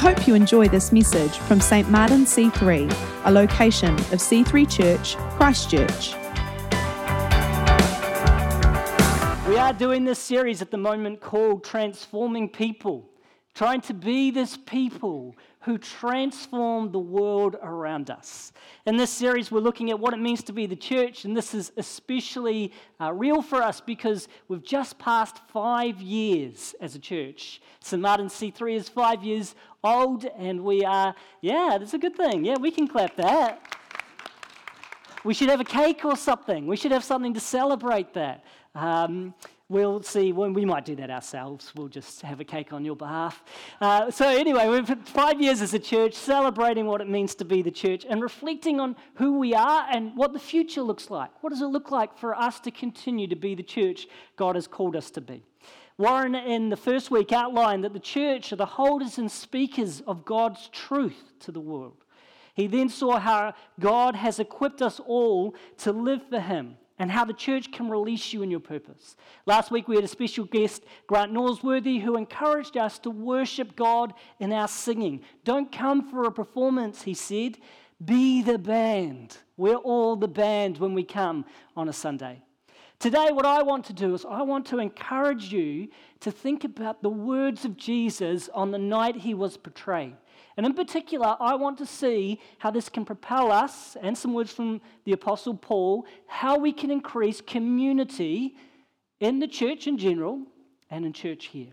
hope 0.00 0.26
you 0.26 0.34
enjoy 0.34 0.66
this 0.66 0.92
message 0.92 1.36
from 1.40 1.60
St. 1.60 1.90
Martin 1.90 2.24
C3, 2.24 2.90
a 3.26 3.30
location 3.30 3.92
of 3.94 4.18
C3 4.18 4.66
Church, 4.66 5.14
Christchurch. 5.36 6.14
We 9.46 9.58
are 9.58 9.74
doing 9.74 10.06
this 10.06 10.18
series 10.18 10.62
at 10.62 10.70
the 10.70 10.78
moment 10.78 11.20
called 11.20 11.64
Transforming 11.64 12.48
People, 12.48 13.10
trying 13.52 13.82
to 13.82 13.92
be 13.92 14.30
this 14.30 14.56
people 14.56 15.36
who 15.62 15.76
transform 15.76 16.90
the 16.90 16.98
world 16.98 17.56
around 17.62 18.10
us. 18.10 18.52
In 18.86 18.96
this 18.96 19.10
series, 19.10 19.50
we're 19.50 19.60
looking 19.60 19.90
at 19.90 20.00
what 20.00 20.14
it 20.14 20.18
means 20.18 20.42
to 20.44 20.54
be 20.54 20.64
the 20.66 20.76
church, 20.76 21.26
and 21.26 21.36
this 21.36 21.52
is 21.52 21.70
especially 21.76 22.72
uh, 22.98 23.12
real 23.12 23.42
for 23.42 23.62
us 23.62 23.78
because 23.80 24.26
we've 24.48 24.64
just 24.64 24.98
passed 24.98 25.38
five 25.52 26.00
years 26.00 26.74
as 26.80 26.94
a 26.94 26.98
church. 26.98 27.60
St. 27.80 28.00
Martin 28.00 28.28
C3 28.28 28.74
is 28.74 28.88
five 28.88 29.22
years 29.22 29.54
old, 29.84 30.24
and 30.24 30.64
we 30.64 30.82
are, 30.82 31.14
yeah, 31.42 31.76
that's 31.78 31.92
a 31.92 31.98
good 31.98 32.16
thing. 32.16 32.42
Yeah, 32.44 32.56
we 32.58 32.70
can 32.70 32.88
clap 32.88 33.16
that. 33.16 33.76
We 35.24 35.34
should 35.34 35.50
have 35.50 35.60
a 35.60 35.64
cake 35.64 36.06
or 36.06 36.16
something. 36.16 36.66
We 36.66 36.76
should 36.76 36.92
have 36.92 37.04
something 37.04 37.34
to 37.34 37.40
celebrate 37.40 38.14
that. 38.14 38.44
Um, 38.74 39.34
we'll 39.70 40.02
see 40.02 40.32
when 40.32 40.52
we 40.52 40.66
might 40.66 40.84
do 40.84 40.94
that 40.96 41.10
ourselves. 41.10 41.72
We'll 41.74 41.88
just 41.88 42.20
have 42.22 42.40
a 42.40 42.44
cake 42.44 42.74
on 42.74 42.84
your 42.84 42.96
behalf. 42.96 43.42
Uh, 43.80 44.10
so, 44.10 44.28
anyway, 44.28 44.68
we've 44.68 44.86
had 44.86 45.08
five 45.08 45.40
years 45.40 45.62
as 45.62 45.72
a 45.72 45.78
church 45.78 46.12
celebrating 46.12 46.86
what 46.86 47.00
it 47.00 47.08
means 47.08 47.34
to 47.36 47.44
be 47.46 47.62
the 47.62 47.70
church 47.70 48.04
and 48.06 48.20
reflecting 48.20 48.80
on 48.80 48.96
who 49.14 49.38
we 49.38 49.54
are 49.54 49.86
and 49.90 50.14
what 50.16 50.34
the 50.34 50.38
future 50.38 50.82
looks 50.82 51.08
like. 51.08 51.30
What 51.42 51.50
does 51.50 51.62
it 51.62 51.66
look 51.66 51.90
like 51.90 52.18
for 52.18 52.34
us 52.34 52.60
to 52.60 52.70
continue 52.70 53.28
to 53.28 53.36
be 53.36 53.54
the 53.54 53.62
church 53.62 54.08
God 54.36 54.56
has 54.56 54.66
called 54.66 54.96
us 54.96 55.10
to 55.12 55.20
be? 55.20 55.42
Warren, 55.96 56.34
in 56.34 56.68
the 56.68 56.76
first 56.76 57.10
week, 57.10 57.30
outlined 57.30 57.84
that 57.84 57.92
the 57.92 58.00
church 58.00 58.52
are 58.52 58.56
the 58.56 58.66
holders 58.66 59.18
and 59.18 59.30
speakers 59.30 60.00
of 60.00 60.24
God's 60.24 60.68
truth 60.68 61.32
to 61.40 61.52
the 61.52 61.60
world. 61.60 62.04
He 62.54 62.66
then 62.66 62.88
saw 62.88 63.18
how 63.18 63.54
God 63.78 64.16
has 64.16 64.40
equipped 64.40 64.82
us 64.82 65.00
all 65.06 65.54
to 65.78 65.92
live 65.92 66.22
for 66.28 66.40
Him 66.40 66.76
and 67.00 67.10
how 67.10 67.24
the 67.24 67.32
church 67.32 67.72
can 67.72 67.88
release 67.88 68.32
you 68.32 68.42
in 68.42 68.50
your 68.50 68.60
purpose. 68.60 69.16
Last 69.46 69.70
week 69.70 69.88
we 69.88 69.96
had 69.96 70.04
a 70.04 70.08
special 70.08 70.44
guest, 70.44 70.84
Grant 71.06 71.32
Norsworthy, 71.32 72.02
who 72.02 72.16
encouraged 72.16 72.76
us 72.76 72.98
to 73.00 73.10
worship 73.10 73.74
God 73.74 74.12
in 74.38 74.52
our 74.52 74.68
singing. 74.68 75.22
Don't 75.42 75.72
come 75.72 76.08
for 76.10 76.24
a 76.24 76.30
performance, 76.30 77.02
he 77.02 77.14
said. 77.14 77.56
Be 78.04 78.42
the 78.42 78.58
band. 78.58 79.38
We're 79.56 79.76
all 79.76 80.14
the 80.14 80.28
band 80.28 80.76
when 80.76 80.92
we 80.92 81.02
come 81.02 81.46
on 81.74 81.88
a 81.88 81.92
Sunday. 81.92 82.42
Today, 82.98 83.28
what 83.32 83.46
I 83.46 83.62
want 83.62 83.86
to 83.86 83.94
do 83.94 84.14
is 84.14 84.26
I 84.26 84.42
want 84.42 84.66
to 84.66 84.78
encourage 84.78 85.50
you 85.50 85.88
to 86.20 86.30
think 86.30 86.64
about 86.64 87.02
the 87.02 87.08
words 87.08 87.64
of 87.64 87.78
Jesus 87.78 88.50
on 88.52 88.72
the 88.72 88.78
night 88.78 89.16
he 89.16 89.32
was 89.32 89.56
betrayed. 89.56 90.16
And 90.56 90.66
in 90.66 90.74
particular, 90.74 91.36
I 91.40 91.54
want 91.54 91.78
to 91.78 91.86
see 91.86 92.40
how 92.58 92.70
this 92.70 92.88
can 92.88 93.04
propel 93.04 93.52
us, 93.52 93.96
and 94.02 94.16
some 94.16 94.34
words 94.34 94.52
from 94.52 94.80
the 95.04 95.12
Apostle 95.12 95.54
Paul, 95.54 96.06
how 96.26 96.58
we 96.58 96.72
can 96.72 96.90
increase 96.90 97.40
community 97.40 98.56
in 99.20 99.38
the 99.38 99.48
church 99.48 99.86
in 99.86 99.96
general 99.96 100.42
and 100.90 101.06
in 101.06 101.12
church 101.12 101.46
here. 101.46 101.70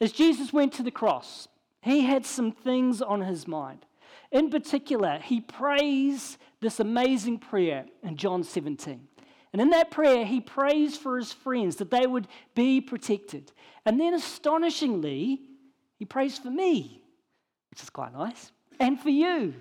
As 0.00 0.12
Jesus 0.12 0.52
went 0.52 0.72
to 0.74 0.82
the 0.82 0.90
cross, 0.90 1.48
he 1.80 2.02
had 2.02 2.24
some 2.24 2.52
things 2.52 3.02
on 3.02 3.22
his 3.22 3.46
mind. 3.46 3.84
In 4.30 4.50
particular, 4.50 5.18
he 5.18 5.40
prays 5.40 6.38
this 6.60 6.80
amazing 6.80 7.38
prayer 7.38 7.86
in 8.02 8.16
John 8.16 8.44
17. 8.44 9.08
And 9.52 9.62
in 9.62 9.70
that 9.70 9.90
prayer, 9.90 10.24
he 10.26 10.40
prays 10.40 10.96
for 10.96 11.16
his 11.16 11.32
friends 11.32 11.76
that 11.76 11.90
they 11.90 12.06
would 12.06 12.28
be 12.54 12.80
protected. 12.80 13.52
And 13.84 13.98
then, 13.98 14.14
astonishingly, 14.14 15.40
he 15.98 16.04
prays 16.04 16.38
for 16.38 16.50
me 16.50 17.02
which 17.76 17.82
is 17.82 17.90
quite 17.90 18.14
nice, 18.14 18.52
and 18.80 18.98
for 18.98 19.10
you, 19.10 19.52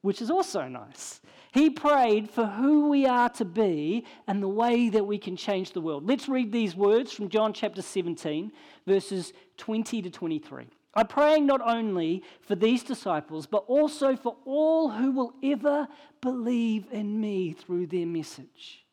which 0.00 0.22
is 0.22 0.30
also 0.30 0.66
nice. 0.68 1.20
He 1.52 1.68
prayed 1.68 2.30
for 2.30 2.46
who 2.46 2.88
we 2.88 3.04
are 3.04 3.28
to 3.28 3.44
be 3.44 4.06
and 4.26 4.42
the 4.42 4.48
way 4.48 4.88
that 4.88 5.04
we 5.04 5.18
can 5.18 5.36
change 5.36 5.72
the 5.72 5.82
world. 5.82 6.08
Let's 6.08 6.30
read 6.30 6.50
these 6.50 6.74
words 6.74 7.12
from 7.12 7.28
John 7.28 7.52
chapter 7.52 7.82
17, 7.82 8.52
verses 8.86 9.34
20 9.58 10.00
to 10.00 10.08
23. 10.08 10.64
I'm 10.94 11.06
praying 11.08 11.44
not 11.44 11.60
only 11.60 12.22
for 12.40 12.54
these 12.54 12.82
disciples, 12.82 13.44
but 13.44 13.64
also 13.66 14.16
for 14.16 14.36
all 14.46 14.88
who 14.88 15.12
will 15.12 15.34
ever 15.42 15.88
believe 16.22 16.86
in 16.90 17.20
me 17.20 17.52
through 17.52 17.88
their 17.88 18.06
message. 18.06 18.86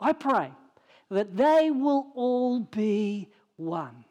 I 0.00 0.14
pray 0.14 0.52
that 1.10 1.36
they 1.36 1.70
will 1.70 2.06
all 2.14 2.60
be 2.60 3.28
one 3.56 4.06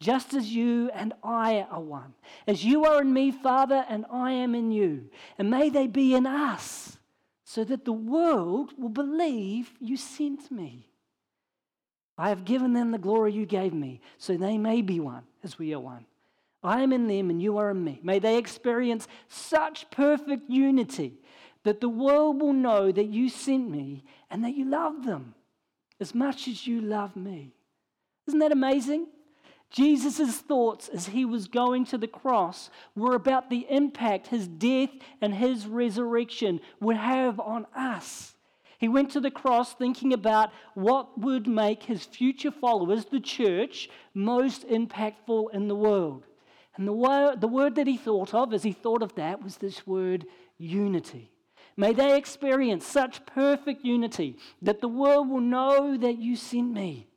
just 0.00 0.34
as 0.34 0.48
you 0.48 0.90
and 0.94 1.12
I 1.22 1.66
are 1.70 1.80
one. 1.80 2.14
As 2.46 2.64
you 2.64 2.84
are 2.84 3.00
in 3.00 3.12
me, 3.12 3.32
Father, 3.32 3.84
and 3.88 4.06
I 4.12 4.32
am 4.32 4.54
in 4.54 4.70
you. 4.70 5.10
And 5.38 5.50
may 5.50 5.70
they 5.70 5.86
be 5.86 6.14
in 6.14 6.26
us, 6.26 6.98
so 7.44 7.64
that 7.64 7.84
the 7.84 7.92
world 7.92 8.72
will 8.78 8.90
believe 8.90 9.70
you 9.80 9.96
sent 9.96 10.50
me. 10.50 10.88
I 12.16 12.28
have 12.28 12.44
given 12.44 12.72
them 12.72 12.90
the 12.90 12.98
glory 12.98 13.32
you 13.32 13.46
gave 13.46 13.72
me, 13.72 14.00
so 14.18 14.36
they 14.36 14.58
may 14.58 14.82
be 14.82 15.00
one 15.00 15.24
as 15.42 15.58
we 15.58 15.72
are 15.72 15.80
one. 15.80 16.04
I 16.62 16.82
am 16.82 16.92
in 16.92 17.06
them 17.06 17.30
and 17.30 17.40
you 17.40 17.58
are 17.58 17.70
in 17.70 17.82
me. 17.82 18.00
May 18.02 18.18
they 18.18 18.36
experience 18.36 19.06
such 19.28 19.88
perfect 19.90 20.50
unity 20.50 21.14
that 21.62 21.80
the 21.80 21.88
world 21.88 22.40
will 22.40 22.52
know 22.52 22.90
that 22.90 23.06
you 23.06 23.28
sent 23.28 23.70
me 23.70 24.04
and 24.30 24.44
that 24.44 24.56
you 24.56 24.64
love 24.64 25.04
them 25.04 25.34
as 26.00 26.14
much 26.14 26.48
as 26.48 26.66
you 26.66 26.80
love 26.80 27.14
me. 27.14 27.52
Isn't 28.26 28.40
that 28.40 28.52
amazing? 28.52 29.06
Jesus' 29.70 30.38
thoughts 30.38 30.88
as 30.88 31.06
he 31.06 31.24
was 31.24 31.46
going 31.46 31.84
to 31.86 31.98
the 31.98 32.08
cross 32.08 32.70
were 32.96 33.14
about 33.14 33.50
the 33.50 33.66
impact 33.68 34.28
his 34.28 34.48
death 34.48 34.90
and 35.20 35.34
his 35.34 35.66
resurrection 35.66 36.60
would 36.80 36.96
have 36.96 37.38
on 37.38 37.66
us. 37.76 38.34
He 38.78 38.88
went 38.88 39.10
to 39.10 39.20
the 39.20 39.30
cross 39.30 39.74
thinking 39.74 40.12
about 40.12 40.50
what 40.74 41.18
would 41.18 41.46
make 41.46 41.82
his 41.82 42.04
future 42.04 42.52
followers, 42.52 43.06
the 43.06 43.20
church, 43.20 43.90
most 44.14 44.66
impactful 44.68 45.52
in 45.52 45.68
the 45.68 45.74
world. 45.74 46.24
And 46.76 46.86
the 46.86 46.92
word, 46.92 47.40
the 47.40 47.48
word 47.48 47.74
that 47.74 47.88
he 47.88 47.96
thought 47.96 48.32
of 48.32 48.54
as 48.54 48.62
he 48.62 48.72
thought 48.72 49.02
of 49.02 49.16
that 49.16 49.42
was 49.42 49.56
this 49.56 49.84
word 49.84 50.26
unity. 50.58 51.32
May 51.76 51.92
they 51.92 52.16
experience 52.16 52.86
such 52.86 53.26
perfect 53.26 53.84
unity 53.84 54.38
that 54.62 54.80
the 54.80 54.88
world 54.88 55.28
will 55.28 55.40
know 55.40 55.96
that 55.96 56.18
you 56.18 56.36
sent 56.36 56.72
me. 56.72 57.07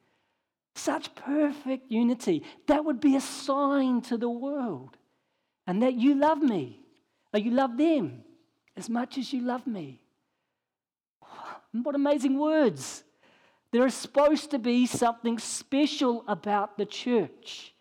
Such 0.76 1.14
perfect 1.16 1.92
unity. 1.92 2.44
That 2.68 2.86
would 2.86 3.00
be 3.00 3.16
a 3.16 3.22
sign 3.22 4.02
to 4.04 4.18
the 4.18 4.30
world. 4.30 4.98
And 5.68 5.84
that 5.84 5.94
you 5.94 6.16
love 6.16 6.42
me, 6.42 6.82
or 7.34 7.40
you 7.40 7.52
love 7.52 7.78
them 7.78 8.24
as 8.76 8.90
much 8.90 9.18
as 9.18 9.32
you 9.32 9.42
love 9.42 9.68
me. 9.68 10.02
What 11.72 11.96
amazing 11.96 12.38
words. 12.38 13.04
There 13.72 13.86
is 13.86 13.94
supposed 13.94 14.52
to 14.52 14.59
be 14.59 14.86
something 14.86 15.40
special 15.40 16.26
about 16.28 16.78
the 16.78 16.86
church. 16.86 17.74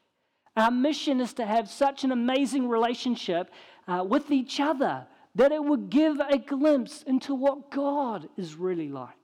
Our 0.56 0.70
mission 0.70 1.20
is 1.20 1.32
to 1.34 1.46
have 1.46 1.68
such 1.68 2.04
an 2.04 2.12
amazing 2.12 2.68
relationship 2.68 3.50
uh, 3.88 4.04
with 4.06 4.30
each 4.30 4.60
other 4.60 5.06
that 5.34 5.52
it 5.52 5.62
would 5.62 5.90
give 5.90 6.20
a 6.20 6.38
glimpse 6.38 7.02
into 7.02 7.34
what 7.34 7.70
God 7.70 8.28
is 8.36 8.54
really 8.54 8.88
like. 8.88 9.19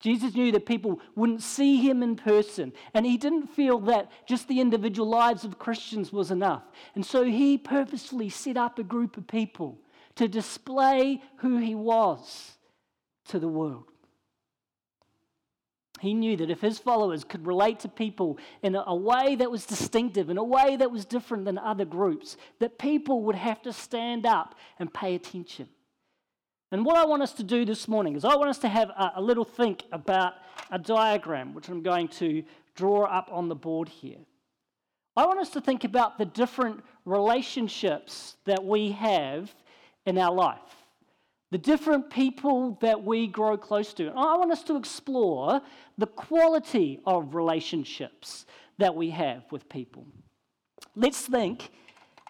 Jesus 0.00 0.34
knew 0.34 0.52
that 0.52 0.66
people 0.66 1.00
wouldn't 1.16 1.42
see 1.42 1.78
him 1.78 2.02
in 2.02 2.14
person, 2.14 2.72
and 2.94 3.04
he 3.04 3.16
didn't 3.16 3.48
feel 3.48 3.80
that 3.80 4.10
just 4.26 4.46
the 4.46 4.60
individual 4.60 5.08
lives 5.08 5.44
of 5.44 5.58
Christians 5.58 6.12
was 6.12 6.30
enough. 6.30 6.62
And 6.94 7.04
so 7.04 7.24
he 7.24 7.58
purposefully 7.58 8.28
set 8.28 8.56
up 8.56 8.78
a 8.78 8.84
group 8.84 9.16
of 9.16 9.26
people 9.26 9.78
to 10.14 10.28
display 10.28 11.22
who 11.38 11.58
he 11.58 11.74
was 11.74 12.52
to 13.26 13.38
the 13.38 13.48
world. 13.48 13.84
He 16.00 16.14
knew 16.14 16.36
that 16.36 16.50
if 16.50 16.60
his 16.60 16.78
followers 16.78 17.24
could 17.24 17.44
relate 17.44 17.80
to 17.80 17.88
people 17.88 18.38
in 18.62 18.76
a 18.76 18.94
way 18.94 19.34
that 19.34 19.50
was 19.50 19.66
distinctive, 19.66 20.30
in 20.30 20.38
a 20.38 20.44
way 20.44 20.76
that 20.76 20.92
was 20.92 21.04
different 21.04 21.44
than 21.44 21.58
other 21.58 21.84
groups, 21.84 22.36
that 22.60 22.78
people 22.78 23.22
would 23.24 23.34
have 23.34 23.60
to 23.62 23.72
stand 23.72 24.24
up 24.24 24.54
and 24.78 24.94
pay 24.94 25.16
attention. 25.16 25.68
And 26.70 26.84
what 26.84 26.96
I 26.96 27.06
want 27.06 27.22
us 27.22 27.32
to 27.34 27.42
do 27.42 27.64
this 27.64 27.88
morning 27.88 28.14
is 28.14 28.24
I 28.24 28.36
want 28.36 28.50
us 28.50 28.58
to 28.58 28.68
have 28.68 28.90
a, 28.90 29.12
a, 29.16 29.22
little 29.22 29.44
think 29.44 29.84
about 29.90 30.34
a 30.70 30.78
diagram, 30.78 31.54
which 31.54 31.68
I'm 31.68 31.82
going 31.82 32.08
to 32.08 32.42
draw 32.74 33.04
up 33.04 33.30
on 33.32 33.48
the 33.48 33.54
board 33.54 33.88
here. 33.88 34.18
I 35.16 35.26
want 35.26 35.40
us 35.40 35.50
to 35.50 35.60
think 35.60 35.84
about 35.84 36.18
the 36.18 36.26
different 36.26 36.84
relationships 37.04 38.36
that 38.44 38.62
we 38.62 38.92
have 38.92 39.52
in 40.04 40.18
our 40.18 40.32
life, 40.32 40.84
the 41.50 41.58
different 41.58 42.10
people 42.10 42.78
that 42.82 43.02
we 43.02 43.26
grow 43.26 43.56
close 43.56 43.94
to. 43.94 44.08
And 44.08 44.18
I 44.18 44.36
want 44.36 44.52
us 44.52 44.62
to 44.64 44.76
explore 44.76 45.62
the 45.96 46.06
quality 46.06 47.00
of 47.06 47.34
relationships 47.34 48.44
that 48.76 48.94
we 48.94 49.10
have 49.10 49.42
with 49.50 49.68
people. 49.68 50.06
Let's 50.94 51.22
think 51.22 51.70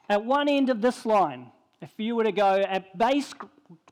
at 0.08 0.24
one 0.24 0.48
end 0.48 0.70
of 0.70 0.80
this 0.80 1.04
line, 1.04 1.50
if 1.82 1.92
you 1.98 2.16
were 2.16 2.24
to 2.24 2.32
go 2.32 2.62
at 2.66 2.96
base 2.96 3.34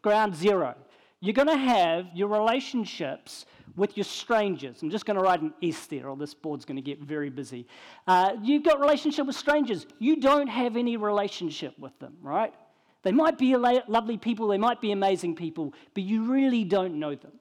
ground 0.02 0.34
zero. 0.34 0.74
You're 1.20 1.34
going 1.34 1.48
to 1.48 1.56
have 1.56 2.06
your 2.14 2.28
relationships 2.28 3.46
with 3.74 3.96
your 3.96 4.04
strangers. 4.04 4.82
I'm 4.82 4.90
just 4.90 5.06
going 5.06 5.16
to 5.16 5.22
write 5.22 5.40
an 5.40 5.52
S 5.62 5.86
there, 5.86 6.08
or 6.08 6.16
this 6.16 6.34
board's 6.34 6.64
going 6.64 6.76
to 6.76 6.82
get 6.82 7.00
very 7.00 7.30
busy. 7.30 7.66
Uh, 8.06 8.32
you've 8.42 8.62
got 8.62 8.80
relationship 8.80 9.26
with 9.26 9.36
strangers. 9.36 9.86
You 9.98 10.16
don't 10.16 10.46
have 10.46 10.76
any 10.76 10.96
relationship 10.96 11.78
with 11.78 11.98
them, 11.98 12.16
right? 12.20 12.54
They 13.02 13.12
might 13.12 13.38
be 13.38 13.54
lovely 13.54 14.16
people, 14.16 14.48
they 14.48 14.58
might 14.58 14.80
be 14.80 14.92
amazing 14.92 15.36
people, 15.36 15.74
but 15.94 16.02
you 16.02 16.32
really 16.32 16.64
don't 16.64 16.98
know 16.98 17.14
them. 17.14 17.32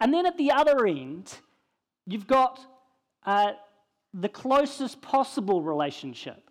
And 0.00 0.12
then 0.12 0.26
at 0.26 0.36
the 0.36 0.50
other 0.50 0.86
end, 0.86 1.32
you've 2.06 2.26
got 2.26 2.60
uh, 3.24 3.52
the 4.12 4.28
closest 4.28 5.00
possible 5.00 5.62
relationship. 5.62 6.43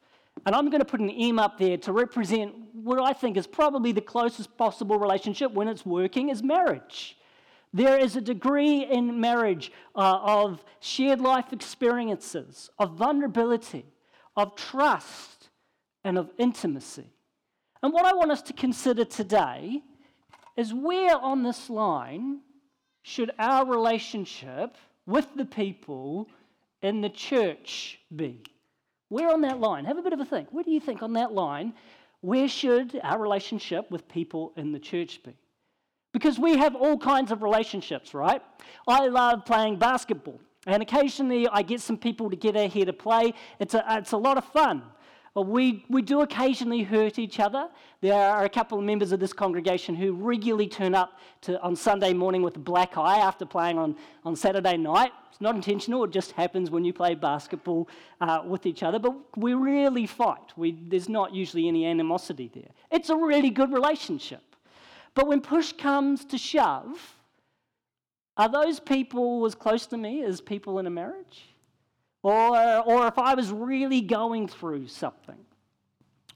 And 0.45 0.55
I'm 0.55 0.69
going 0.69 0.79
to 0.79 0.85
put 0.85 0.99
an 0.99 1.09
M 1.09 1.39
up 1.39 1.57
there 1.57 1.77
to 1.77 1.93
represent 1.93 2.53
what 2.73 2.99
I 2.99 3.13
think 3.13 3.37
is 3.37 3.47
probably 3.47 3.91
the 3.91 4.01
closest 4.01 4.57
possible 4.57 4.99
relationship 4.99 5.51
when 5.51 5.67
it's 5.67 5.85
working 5.85 6.29
is 6.29 6.43
marriage. 6.43 7.17
There 7.73 7.97
is 7.97 8.15
a 8.15 8.21
degree 8.21 8.85
in 8.85 9.19
marriage 9.19 9.71
uh, 9.95 10.19
of 10.21 10.63
shared 10.79 11.21
life 11.21 11.53
experiences, 11.53 12.69
of 12.77 12.91
vulnerability, 12.93 13.85
of 14.35 14.55
trust, 14.55 15.49
and 16.03 16.17
of 16.17 16.29
intimacy. 16.37 17.07
And 17.81 17.91
what 17.91 18.05
I 18.05 18.13
want 18.13 18.31
us 18.31 18.41
to 18.43 18.53
consider 18.53 19.05
today 19.05 19.81
is 20.55 20.73
where 20.73 21.17
on 21.17 21.43
this 21.43 21.69
line 21.69 22.41
should 23.01 23.31
our 23.39 23.65
relationship 23.65 24.75
with 25.05 25.27
the 25.35 25.45
people 25.45 26.29
in 26.81 27.01
the 27.01 27.09
church 27.09 27.99
be? 28.15 28.43
Where 29.13 29.31
on 29.31 29.41
that 29.41 29.59
line? 29.59 29.85
Have 29.85 29.99
a 29.99 30.01
bit 30.01 30.13
of 30.13 30.19
a 30.19 30.25
think. 30.25 30.47
Where 30.51 30.63
do 30.63 30.71
you 30.71 30.79
think 30.79 31.03
on 31.03 31.13
that 31.13 31.31
line? 31.31 31.75
Where 32.21 32.47
should 32.47 32.99
our 33.03 33.19
relationship 33.19 33.91
with 33.91 34.07
people 34.07 34.53
in 34.57 34.71
the 34.71 34.79
church 34.79 35.21
be? 35.23 35.35
Because 36.13 36.39
we 36.39 36.57
have 36.57 36.75
all 36.75 36.97
kinds 36.97 37.31
of 37.31 37.43
relationships, 37.43 38.15
right? 38.15 38.41
I 38.87 39.09
love 39.09 39.45
playing 39.45 39.77
basketball, 39.77 40.39
and 40.65 40.81
occasionally 40.81 41.47
I 41.47 41.61
get 41.61 41.79
some 41.79 41.95
people 41.95 42.27
together 42.27 42.65
here 42.65 42.85
to 42.85 42.93
play. 42.93 43.35
It's 43.59 43.75
a, 43.75 43.85
it's 43.87 44.13
a 44.13 44.17
lot 44.17 44.39
of 44.39 44.45
fun. 44.45 44.81
We, 45.35 45.83
we 45.89 46.03
do 46.03 46.21
occasionally 46.21 46.83
hurt 46.83 47.17
each 47.17 47.39
other. 47.39 47.67
There 48.01 48.13
are 48.13 48.45
a 48.45 48.49
couple 48.49 48.77
of 48.77 48.83
members 48.83 49.11
of 49.11 49.19
this 49.19 49.33
congregation 49.33 49.95
who 49.95 50.13
regularly 50.13 50.67
turn 50.67 50.93
up 50.93 51.17
to, 51.41 51.59
on 51.61 51.75
Sunday 51.75 52.13
morning 52.13 52.43
with 52.43 52.55
a 52.55 52.59
black 52.59 52.97
eye 52.97 53.17
after 53.17 53.43
playing 53.43 53.79
on, 53.79 53.95
on 54.23 54.35
Saturday 54.35 54.77
night. 54.77 55.11
It's 55.31 55.41
not 55.41 55.55
intentional, 55.55 56.03
it 56.03 56.11
just 56.11 56.33
happens 56.33 56.69
when 56.69 56.85
you 56.85 56.93
play 56.93 57.15
basketball 57.15 57.89
uh, 58.21 58.43
with 58.45 58.67
each 58.67 58.83
other. 58.83 58.99
But 58.99 59.15
we 59.35 59.55
really 59.55 60.05
fight. 60.05 60.51
We, 60.55 60.77
there's 60.87 61.09
not 61.09 61.33
usually 61.33 61.67
any 61.67 61.87
animosity 61.87 62.51
there. 62.53 62.69
It's 62.91 63.09
a 63.09 63.15
really 63.15 63.49
good 63.49 63.73
relationship. 63.73 64.43
But 65.15 65.25
when 65.25 65.41
push 65.41 65.73
comes 65.73 66.25
to 66.25 66.37
shove, 66.37 67.17
are 68.37 68.49
those 68.49 68.79
people 68.79 69.43
as 69.47 69.55
close 69.55 69.87
to 69.87 69.97
me 69.97 70.23
as 70.23 70.41
people 70.41 70.77
in 70.77 70.85
a 70.85 70.91
marriage? 70.91 71.52
Or, 72.23 72.57
or 72.85 73.07
if 73.07 73.19
I 73.19 73.35
was 73.35 73.51
really 73.51 74.01
going 74.01 74.47
through 74.47 74.87
something, 74.87 75.37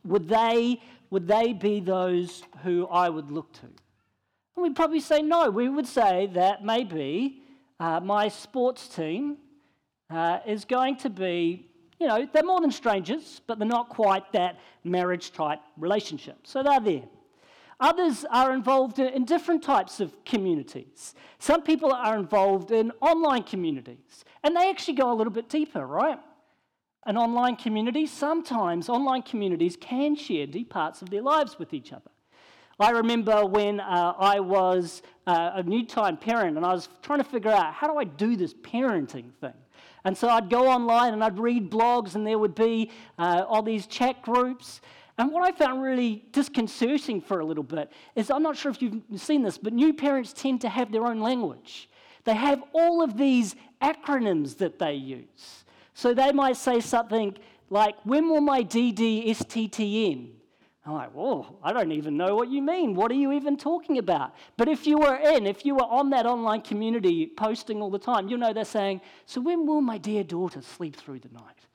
would 0.04 0.28
they, 0.28 0.82
would 1.10 1.28
they 1.28 1.54
be 1.54 1.80
those 1.80 2.44
who 2.64 2.88
I 2.88 3.10
would 3.10 3.32
look 3.32 3.52
to? 3.54 3.66
And 3.66 4.64
we'd 4.64 4.76
probably 4.76 5.00
say 5.00 5.22
no. 5.22 5.50
We 5.50 5.70
would 5.70 5.88
say 5.88 6.30
that 6.34 6.64
maybe 6.64 7.42
uh, 7.80 8.02
my 8.02 8.28
sports 8.28 8.88
team 8.88 9.38
uh, 10.10 10.40
is 10.46 10.66
going 10.66 10.98
to 10.98 11.10
be, 11.10 11.70
you 12.00 12.08
know, 12.08 12.28
they're 12.32 12.44
more 12.44 12.60
than 12.60 12.72
strangers, 12.72 13.42
but 13.48 13.58
they're 13.58 13.68
not 13.68 13.90
quite 13.90 14.32
that 14.34 14.60
marriage 14.84 15.32
type 15.32 15.60
relationship. 15.78 16.38
So 16.44 16.64
they're 16.64 16.80
there. 16.80 17.04
Others 17.80 18.26
are 18.32 18.54
involved 18.54 18.98
in 18.98 19.24
different 19.26 19.62
types 19.62 20.00
of 20.00 20.14
communities. 20.26 21.14
Some 21.38 21.62
people 21.62 21.94
are 21.94 22.18
involved 22.18 22.72
in 22.72 22.92
online 23.02 23.44
communities, 23.44 24.26
and 24.44 24.56
they 24.56 24.70
actually 24.70 24.96
go 24.96 25.12
a 25.12 25.16
little 25.16 25.34
bit 25.34 25.48
deeper, 25.48 25.86
right? 25.86 26.20
An 27.06 27.18
online 27.18 27.56
community, 27.56 28.08
sometimes 28.08 28.90
online 28.90 29.22
communities 29.22 29.78
can 29.80 30.16
share 30.16 30.48
deep 30.48 30.72
parts 30.72 31.02
of 31.02 31.10
their 31.10 31.22
lives 31.22 31.60
with 31.60 31.74
each 31.74 31.94
other. 31.94 32.12
I 32.80 32.92
remember 32.92 33.46
when 33.46 33.80
uh, 33.80 34.14
I 34.20 34.40
was 34.40 35.02
uh, 35.26 35.52
a 35.56 35.64
new 35.64 35.86
time 35.86 36.18
parent 36.18 36.58
and 36.58 36.66
I 36.66 36.74
was 36.74 36.90
trying 37.02 37.20
to 37.20 37.26
figure 37.26 37.50
out 37.50 37.74
how 37.74 37.88
do 37.88 37.98
I 37.98 38.04
do 38.04 38.36
this 38.36 38.54
parenting 38.54 39.34
thing. 39.42 39.54
And 40.04 40.16
so 40.16 40.30
I'd 40.30 40.50
go 40.50 40.68
online 40.68 41.14
and 41.14 41.24
I'd 41.24 41.40
read 41.40 41.72
blogs, 41.72 42.16
and 42.16 42.26
there 42.26 42.38
would 42.38 42.56
be 42.56 42.92
uh, 43.18 43.44
all 43.48 43.62
these 43.62 43.88
chat 43.88 44.22
groups. 44.22 44.80
And 45.18 45.32
what 45.32 45.44
I 45.44 45.52
found 45.52 45.82
really 45.82 46.26
disconcerting 46.32 47.22
for 47.22 47.40
a 47.40 47.46
little 47.46 47.64
bit 47.64 47.92
is 48.16 48.30
I'm 48.30 48.44
not 48.44 48.56
sure 48.56 48.72
if 48.72 48.82
you've 48.82 49.02
seen 49.16 49.42
this, 49.42 49.58
but 49.58 49.74
new 49.74 49.94
parents 49.94 50.32
tend 50.32 50.62
to 50.62 50.70
have 50.70 50.92
their 50.92 51.06
own 51.06 51.20
language. 51.20 51.90
They 52.24 52.36
have 52.36 52.64
all 52.74 53.02
of 53.02 53.18
these 53.18 53.56
acronyms 53.82 54.58
that 54.58 54.78
they 54.78 54.94
use. 54.94 55.66
So 55.94 56.14
they 56.14 56.32
might 56.32 56.58
say 56.58 56.80
something 56.82 57.36
like, 57.70 57.96
When 58.04 58.30
will 58.30 58.42
my 58.42 58.64
DDSTTN? 58.64 60.34
I'm 60.86 60.94
like, 60.94 61.12
Whoa, 61.14 61.58
I 61.64 61.74
don't 61.74 61.92
even 61.92 62.16
know 62.16 62.36
what 62.36 62.50
you 62.50 62.62
mean. 62.62 62.94
What 62.94 63.10
are 63.12 63.16
you 63.16 63.32
even 63.32 63.58
talking 63.58 63.98
about? 63.98 64.36
But 64.56 64.68
if 64.68 64.86
you 64.86 65.00
were 65.00 65.16
in, 65.16 65.48
if 65.48 65.66
you 65.66 65.76
were 65.76 65.86
on 65.86 66.12
that 66.12 66.28
online 66.28 66.62
community 66.62 67.26
posting 67.26 67.82
all 67.82 67.90
the 67.90 67.98
time, 67.98 68.28
you 68.28 68.38
know 68.38 68.54
they're 68.54 68.66
saying, 68.66 69.02
So 69.26 69.42
when 69.42 69.66
will 69.66 69.82
my 69.82 69.98
dear 69.98 70.24
daughter 70.24 70.62
sleep 70.62 70.96
through 70.96 71.20
the 71.20 71.30
night? 71.30 71.66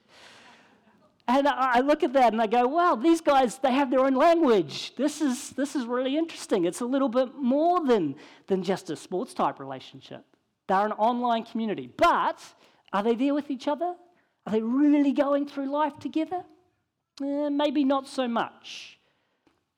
And 1.34 1.48
I 1.48 1.80
look 1.80 2.02
at 2.02 2.12
that 2.12 2.34
and 2.34 2.42
I 2.42 2.46
go, 2.46 2.66
wow, 2.66 2.94
these 2.94 3.22
guys, 3.22 3.56
they 3.56 3.72
have 3.72 3.90
their 3.90 4.00
own 4.00 4.14
language. 4.14 4.94
This 4.96 5.22
is, 5.22 5.48
this 5.50 5.74
is 5.74 5.86
really 5.86 6.18
interesting. 6.18 6.66
It's 6.66 6.82
a 6.82 6.84
little 6.84 7.08
bit 7.08 7.34
more 7.36 7.82
than, 7.86 8.16
than 8.48 8.62
just 8.62 8.90
a 8.90 8.96
sports 8.96 9.32
type 9.32 9.58
relationship. 9.58 10.26
They're 10.66 10.84
an 10.84 10.92
online 10.92 11.44
community. 11.44 11.90
But 11.96 12.38
are 12.92 13.02
they 13.02 13.14
there 13.14 13.32
with 13.32 13.50
each 13.50 13.66
other? 13.66 13.94
Are 14.46 14.52
they 14.52 14.60
really 14.60 15.12
going 15.12 15.46
through 15.48 15.72
life 15.72 15.98
together? 15.98 16.44
Eh, 17.22 17.48
maybe 17.48 17.82
not 17.82 18.06
so 18.06 18.28
much. 18.28 18.98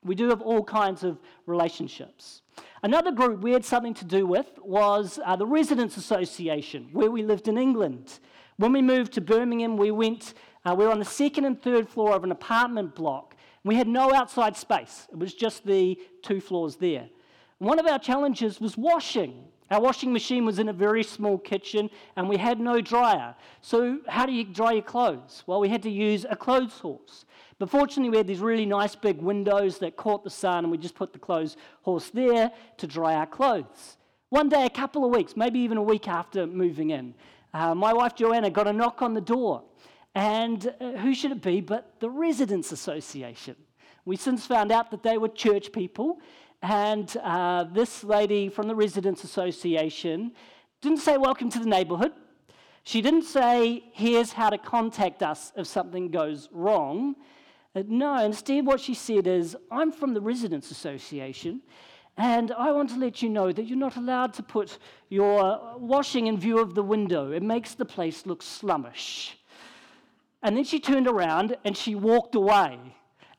We 0.03 0.13
do 0.13 0.27
have 0.27 0.41
all 0.41 0.61
kinds 0.61 1.05
of 1.05 1.19
relationships. 1.45 2.41
Another 2.83 3.11
group 3.11 3.39
we 3.39 3.53
had 3.53 3.63
something 3.63 3.93
to 3.93 4.05
do 4.05 4.27
with 4.27 4.47
was 4.61 5.19
uh, 5.25 5.37
the 5.37 5.47
Residents 5.47 5.95
Association, 5.95 6.89
where 6.91 7.09
we 7.09 7.23
lived 7.23 7.47
in 7.47 7.57
England. 7.57 8.19
When 8.57 8.73
we 8.73 8.81
moved 8.81 9.13
to 9.13 9.21
Birmingham, 9.21 9.77
we 9.77 9.91
went 9.91 10.33
uh, 10.65 10.75
we 10.75 10.85
were 10.85 10.91
on 10.91 10.99
the 10.99 11.05
second 11.05 11.45
and 11.45 11.61
third 11.61 11.87
floor 11.87 12.13
of 12.13 12.23
an 12.23 12.31
apartment 12.31 12.95
block. 12.95 13.35
We 13.63 13.75
had 13.75 13.87
no 13.87 14.13
outside 14.13 14.57
space, 14.57 15.07
it 15.11 15.17
was 15.17 15.33
just 15.33 15.65
the 15.65 15.97
two 16.21 16.41
floors 16.41 16.75
there. 16.75 17.09
One 17.59 17.79
of 17.79 17.85
our 17.85 17.99
challenges 17.99 18.59
was 18.59 18.77
washing. 18.77 19.45
Our 19.71 19.81
washing 19.81 20.13
machine 20.13 20.45
was 20.45 20.59
in 20.59 20.69
a 20.69 20.73
very 20.73 21.03
small 21.03 21.39
kitchen 21.39 21.89
and 22.15 22.29
we 22.29 22.37
had 22.37 22.59
no 22.59 22.81
dryer. 22.81 23.33
So, 23.61 23.99
how 24.07 24.27
do 24.27 24.31
you 24.31 24.43
dry 24.43 24.73
your 24.73 24.83
clothes? 24.83 25.43
Well, 25.47 25.59
we 25.59 25.69
had 25.69 25.81
to 25.83 25.89
use 25.89 26.25
a 26.29 26.35
clothes 26.35 26.77
horse. 26.77 27.25
But 27.57 27.69
fortunately, 27.69 28.11
we 28.11 28.17
had 28.17 28.27
these 28.27 28.41
really 28.41 28.65
nice 28.65 28.95
big 28.95 29.19
windows 29.21 29.79
that 29.79 29.95
caught 29.95 30.23
the 30.23 30.29
sun 30.29 30.65
and 30.65 30.71
we 30.71 30.77
just 30.77 30.93
put 30.93 31.13
the 31.13 31.19
clothes 31.19 31.57
horse 31.81 32.09
there 32.09 32.51
to 32.77 32.87
dry 32.87 33.15
our 33.15 33.25
clothes. 33.25 33.97
One 34.29 34.49
day, 34.49 34.65
a 34.65 34.69
couple 34.69 35.05
of 35.05 35.11
weeks, 35.11 35.35
maybe 35.35 35.59
even 35.59 35.77
a 35.77 35.83
week 35.83 36.07
after 36.07 36.45
moving 36.45 36.89
in, 36.89 37.15
uh, 37.53 37.73
my 37.73 37.93
wife 37.93 38.15
Joanna 38.15 38.49
got 38.49 38.67
a 38.67 38.73
knock 38.73 39.01
on 39.01 39.13
the 39.13 39.21
door. 39.21 39.63
And 40.15 40.73
uh, 40.79 40.93
who 40.93 41.13
should 41.13 41.31
it 41.31 41.41
be 41.41 41.59
but 41.59 41.99
the 41.99 42.09
Residents 42.09 42.71
Association? 42.71 43.57
We 44.05 44.15
since 44.15 44.45
found 44.45 44.71
out 44.71 44.89
that 44.91 45.03
they 45.03 45.17
were 45.17 45.27
church 45.27 45.73
people, 45.73 46.21
and 46.61 47.15
uh, 47.21 47.65
this 47.65 48.01
lady 48.03 48.47
from 48.47 48.69
the 48.69 48.75
Residents 48.75 49.25
Association 49.25 50.31
didn't 50.81 50.99
say, 50.99 51.17
Welcome 51.17 51.49
to 51.49 51.59
the 51.59 51.65
neighborhood. 51.65 52.13
She 52.83 53.01
didn't 53.01 53.23
say, 53.23 53.83
Here's 53.91 54.31
how 54.31 54.49
to 54.49 54.57
contact 54.57 55.21
us 55.21 55.51
if 55.57 55.67
something 55.67 56.09
goes 56.11 56.47
wrong. 56.53 57.15
Uh, 57.75 57.83
no, 57.85 58.23
instead, 58.23 58.65
what 58.65 58.79
she 58.79 58.93
said 58.93 59.27
is, 59.27 59.57
I'm 59.69 59.91
from 59.91 60.13
the 60.13 60.21
Residents 60.21 60.71
Association, 60.71 61.61
and 62.15 62.53
I 62.53 62.71
want 62.71 62.89
to 62.91 62.97
let 62.97 63.21
you 63.21 63.29
know 63.29 63.51
that 63.51 63.65
you're 63.65 63.77
not 63.77 63.97
allowed 63.97 64.33
to 64.35 64.43
put 64.43 64.77
your 65.09 65.77
washing 65.77 66.27
in 66.27 66.37
view 66.37 66.59
of 66.59 66.73
the 66.73 66.83
window. 66.83 67.31
It 67.31 67.43
makes 67.43 67.73
the 67.73 67.83
place 67.83 68.25
look 68.25 68.41
slummish. 68.41 69.33
And 70.45 70.55
then 70.55 70.63
she 70.63 70.79
turned 70.79 71.07
around 71.07 71.57
and 71.65 71.75
she 71.75 71.95
walked 71.95 72.35
away. 72.35 72.77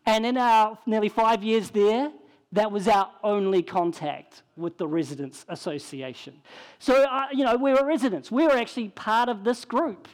And 0.07 0.27
in 0.27 0.37
our 0.37 0.77
nearly 0.87 1.09
five 1.09 1.45
years 1.45 1.71
there, 1.71 2.11
that 2.51 2.73
was 2.73 2.89
our 2.89 3.09
only 3.23 3.63
contact 3.63 4.43
with 4.57 4.77
the 4.77 4.89
Residents 4.89 5.45
Association. 5.49 6.35
So, 6.81 7.05
uh, 7.05 7.27
you 7.33 7.45
know, 7.45 7.55
we 7.55 7.73
were 7.73 7.87
residents. 7.87 8.33
We 8.33 8.49
were 8.49 8.57
actually 8.57 8.89
part 8.89 9.29
of 9.29 9.45
this 9.45 9.65
group. 9.65 10.09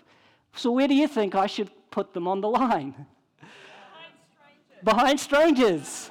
So, 0.54 0.70
where 0.70 0.86
do 0.86 0.94
you 0.94 1.08
think 1.08 1.34
I 1.34 1.46
should 1.46 1.70
put 1.90 2.12
them 2.12 2.28
on 2.28 2.42
the 2.42 2.48
line? 2.48 3.06
Behind 4.84 5.18
strangers. 5.18 5.60
Behind 5.64 5.70
strangers. 5.70 6.10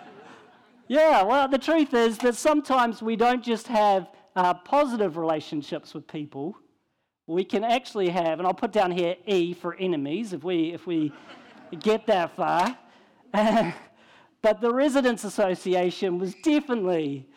yeah, 0.88 1.22
well, 1.22 1.48
the 1.48 1.60
truth 1.60 1.94
is 1.94 2.18
that 2.20 2.36
sometimes 2.36 3.04
we 3.04 3.16
don't 3.16 3.44
just 3.44 3.68
have 3.68 4.10
uh, 4.36 4.56
positive 4.56 5.16
relationships 5.16 5.94
with 5.94 6.08
people, 6.08 6.58
we 7.28 7.44
can 7.44 7.64
actually 7.64 8.10
have, 8.10 8.40
and 8.40 8.48
I'll 8.48 8.54
put 8.54 8.72
down 8.72 8.92
here 8.92 9.16
E 9.26 9.54
for 9.54 9.76
enemies 9.76 10.34
if 10.34 10.44
we, 10.44 10.74
if 10.74 10.86
we 10.86 11.12
get 11.80 12.06
that 12.08 12.36
far. 12.36 12.78
but 14.42 14.62
the 14.62 14.74
Residents 14.74 15.24
Association 15.24 16.20
was 16.20 16.34
definitely 16.44 17.28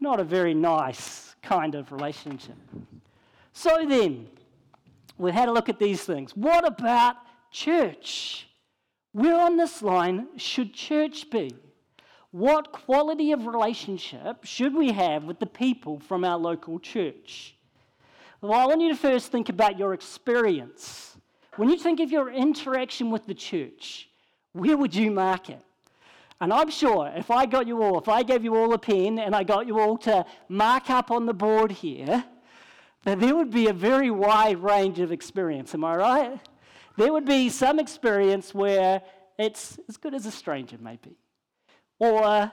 not 0.00 0.20
a 0.20 0.24
very 0.24 0.54
nice 0.54 1.34
kind 1.42 1.74
of 1.74 1.92
relationship. 1.92 2.56
So 3.52 3.84
then, 3.86 4.28
we 5.18 5.32
had 5.32 5.48
a 5.48 5.52
look 5.52 5.68
at 5.68 5.78
these 5.78 6.02
things. 6.02 6.34
What 6.36 6.66
about 6.66 7.16
church? 7.50 8.48
Where 9.12 9.38
on 9.38 9.56
this 9.56 9.82
line 9.82 10.28
should 10.38 10.72
church 10.72 11.30
be? 11.30 11.54
What 12.30 12.72
quality 12.72 13.32
of 13.32 13.46
relationship 13.46 14.44
should 14.44 14.74
we 14.74 14.92
have 14.92 15.24
with 15.24 15.38
the 15.38 15.46
people 15.46 16.00
from 16.00 16.24
our 16.24 16.38
local 16.38 16.78
church? 16.78 17.54
Well, 18.42 18.58
I 18.58 18.66
want 18.66 18.80
you 18.80 18.88
to 18.88 18.96
first 18.96 19.30
think 19.30 19.50
about 19.50 19.78
your 19.78 19.94
experience. 19.94 21.16
When 21.54 21.68
you 21.68 21.78
think 21.78 22.00
of 22.00 22.10
your 22.10 22.28
interaction 22.28 23.12
with 23.12 23.24
the 23.24 23.34
church, 23.34 24.08
where 24.52 24.76
would 24.76 24.96
you 24.96 25.12
mark 25.12 25.48
it? 25.48 25.60
And 26.40 26.52
I'm 26.52 26.68
sure 26.68 27.12
if 27.14 27.30
I 27.30 27.46
got 27.46 27.68
you 27.68 27.80
all, 27.80 28.00
if 28.00 28.08
I 28.08 28.24
gave 28.24 28.42
you 28.42 28.56
all 28.56 28.72
a 28.72 28.78
pen 28.78 29.20
and 29.20 29.36
I 29.36 29.44
got 29.44 29.68
you 29.68 29.78
all 29.78 29.96
to 29.98 30.26
mark 30.48 30.90
up 30.90 31.12
on 31.12 31.24
the 31.24 31.32
board 31.32 31.70
here, 31.70 32.24
that 33.04 33.20
there 33.20 33.36
would 33.36 33.52
be 33.52 33.68
a 33.68 33.72
very 33.72 34.10
wide 34.10 34.58
range 34.58 34.98
of 34.98 35.12
experience. 35.12 35.72
Am 35.72 35.84
I 35.84 35.94
right? 35.94 36.40
There 36.96 37.12
would 37.12 37.24
be 37.24 37.48
some 37.48 37.78
experience 37.78 38.52
where 38.52 39.02
it's 39.38 39.78
as 39.88 39.96
good 39.96 40.14
as 40.14 40.26
a 40.26 40.32
stranger, 40.32 40.78
maybe, 40.80 41.16
or 42.00 42.50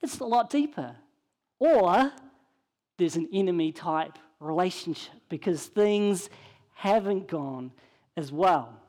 it's 0.00 0.18
a 0.18 0.24
lot 0.24 0.48
deeper, 0.48 0.96
or 1.58 2.10
there's 2.96 3.16
an 3.16 3.28
enemy 3.34 3.70
type 3.70 4.18
relationship 4.40 5.14
because 5.28 5.66
things 5.66 6.28
haven't 6.74 7.28
gone 7.28 7.72
as 8.16 8.32
well. 8.32 8.80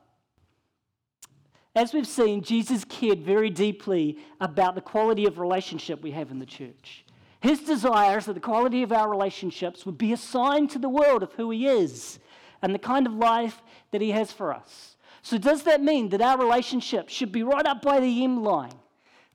As 1.75 1.93
we've 1.93 2.07
seen, 2.07 2.41
Jesus 2.41 2.83
cared 2.83 3.21
very 3.21 3.49
deeply 3.49 4.17
about 4.41 4.75
the 4.75 4.81
quality 4.81 5.25
of 5.25 5.37
relationship 5.37 6.01
we 6.01 6.11
have 6.11 6.31
in 6.31 6.39
the 6.39 6.45
church. 6.45 7.05
His 7.39 7.59
desire 7.59 8.17
is 8.17 8.25
that 8.25 8.33
the 8.33 8.39
quality 8.39 8.81
of 8.81 8.91
our 8.91 9.07
relationships 9.07 9.85
would 9.85 9.97
be 9.97 10.11
a 10.11 10.17
sign 10.17 10.67
to 10.69 10.79
the 10.79 10.89
world 10.89 11.21
of 11.21 11.33
who 11.33 11.51
He 11.51 11.67
is 11.67 12.19
and 12.63 12.73
the 12.73 12.79
kind 12.79 13.05
of 13.05 13.13
life 13.13 13.61
that 13.91 14.01
He 14.01 14.11
has 14.11 14.31
for 14.31 14.53
us. 14.53 14.97
So, 15.21 15.37
does 15.37 15.63
that 15.63 15.83
mean 15.83 16.09
that 16.09 16.21
our 16.21 16.37
relationship 16.37 17.09
should 17.09 17.31
be 17.31 17.43
right 17.43 17.65
up 17.65 17.81
by 17.83 17.99
the 17.99 18.23
M 18.23 18.43
line? 18.43 18.73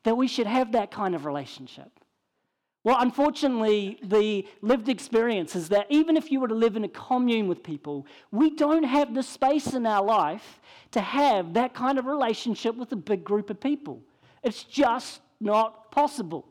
That 0.02 0.16
we 0.16 0.26
should 0.26 0.48
have 0.48 0.72
that 0.72 0.90
kind 0.90 1.14
of 1.14 1.26
relationship? 1.26 2.00
Well, 2.84 2.96
unfortunately, 2.98 3.98
the 4.02 4.46
lived 4.60 4.88
experience 4.88 5.54
is 5.54 5.68
that 5.68 5.86
even 5.88 6.16
if 6.16 6.32
you 6.32 6.40
were 6.40 6.48
to 6.48 6.54
live 6.54 6.74
in 6.74 6.82
a 6.82 6.88
commune 6.88 7.46
with 7.46 7.62
people, 7.62 8.06
we 8.32 8.50
don't 8.50 8.82
have 8.82 9.14
the 9.14 9.22
space 9.22 9.72
in 9.74 9.86
our 9.86 10.04
life 10.04 10.60
to 10.90 11.00
have 11.00 11.54
that 11.54 11.74
kind 11.74 11.98
of 11.98 12.06
relationship 12.06 12.74
with 12.74 12.90
a 12.90 12.96
big 12.96 13.22
group 13.22 13.50
of 13.50 13.60
people. 13.60 14.02
It's 14.42 14.64
just 14.64 15.20
not 15.40 15.92
possible. 15.92 16.48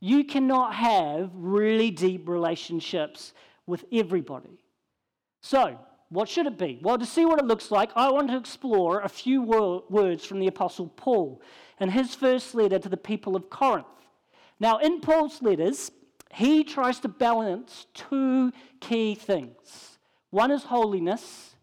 You 0.00 0.24
cannot 0.24 0.74
have 0.74 1.30
really 1.32 1.92
deep 1.92 2.28
relationships 2.28 3.32
with 3.66 3.84
everybody. 3.92 4.58
So, 5.42 5.78
what 6.08 6.28
should 6.28 6.46
it 6.46 6.58
be? 6.58 6.80
Well, 6.82 6.98
to 6.98 7.06
see 7.06 7.24
what 7.24 7.38
it 7.38 7.46
looks 7.46 7.70
like, 7.70 7.90
I 7.94 8.10
want 8.10 8.28
to 8.30 8.36
explore 8.36 9.00
a 9.00 9.08
few 9.08 9.42
words 9.42 10.24
from 10.26 10.40
the 10.40 10.48
Apostle 10.48 10.88
Paul 10.88 11.40
in 11.80 11.88
his 11.88 12.16
first 12.16 12.54
letter 12.54 12.80
to 12.80 12.88
the 12.88 12.96
people 12.96 13.36
of 13.36 13.48
Corinth. 13.48 13.86
Now, 14.60 14.78
in 14.78 15.00
Paul's 15.00 15.42
letters, 15.42 15.90
he 16.32 16.64
tries 16.64 17.00
to 17.00 17.08
balance 17.08 17.86
two 17.94 18.52
key 18.80 19.14
things 19.14 19.98
one 20.30 20.50
is 20.50 20.64
holiness, 20.64 21.56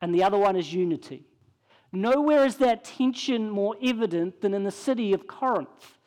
and 0.00 0.14
the 0.14 0.22
other 0.22 0.38
one 0.38 0.56
is 0.56 0.72
unity. 0.72 1.26
Nowhere 1.92 2.46
is 2.46 2.56
that 2.56 2.84
tension 2.84 3.50
more 3.50 3.76
evident 3.82 4.40
than 4.40 4.54
in 4.54 4.64
the 4.64 4.70
city 4.70 5.12
of 5.12 5.26
Corinth. 5.26 5.98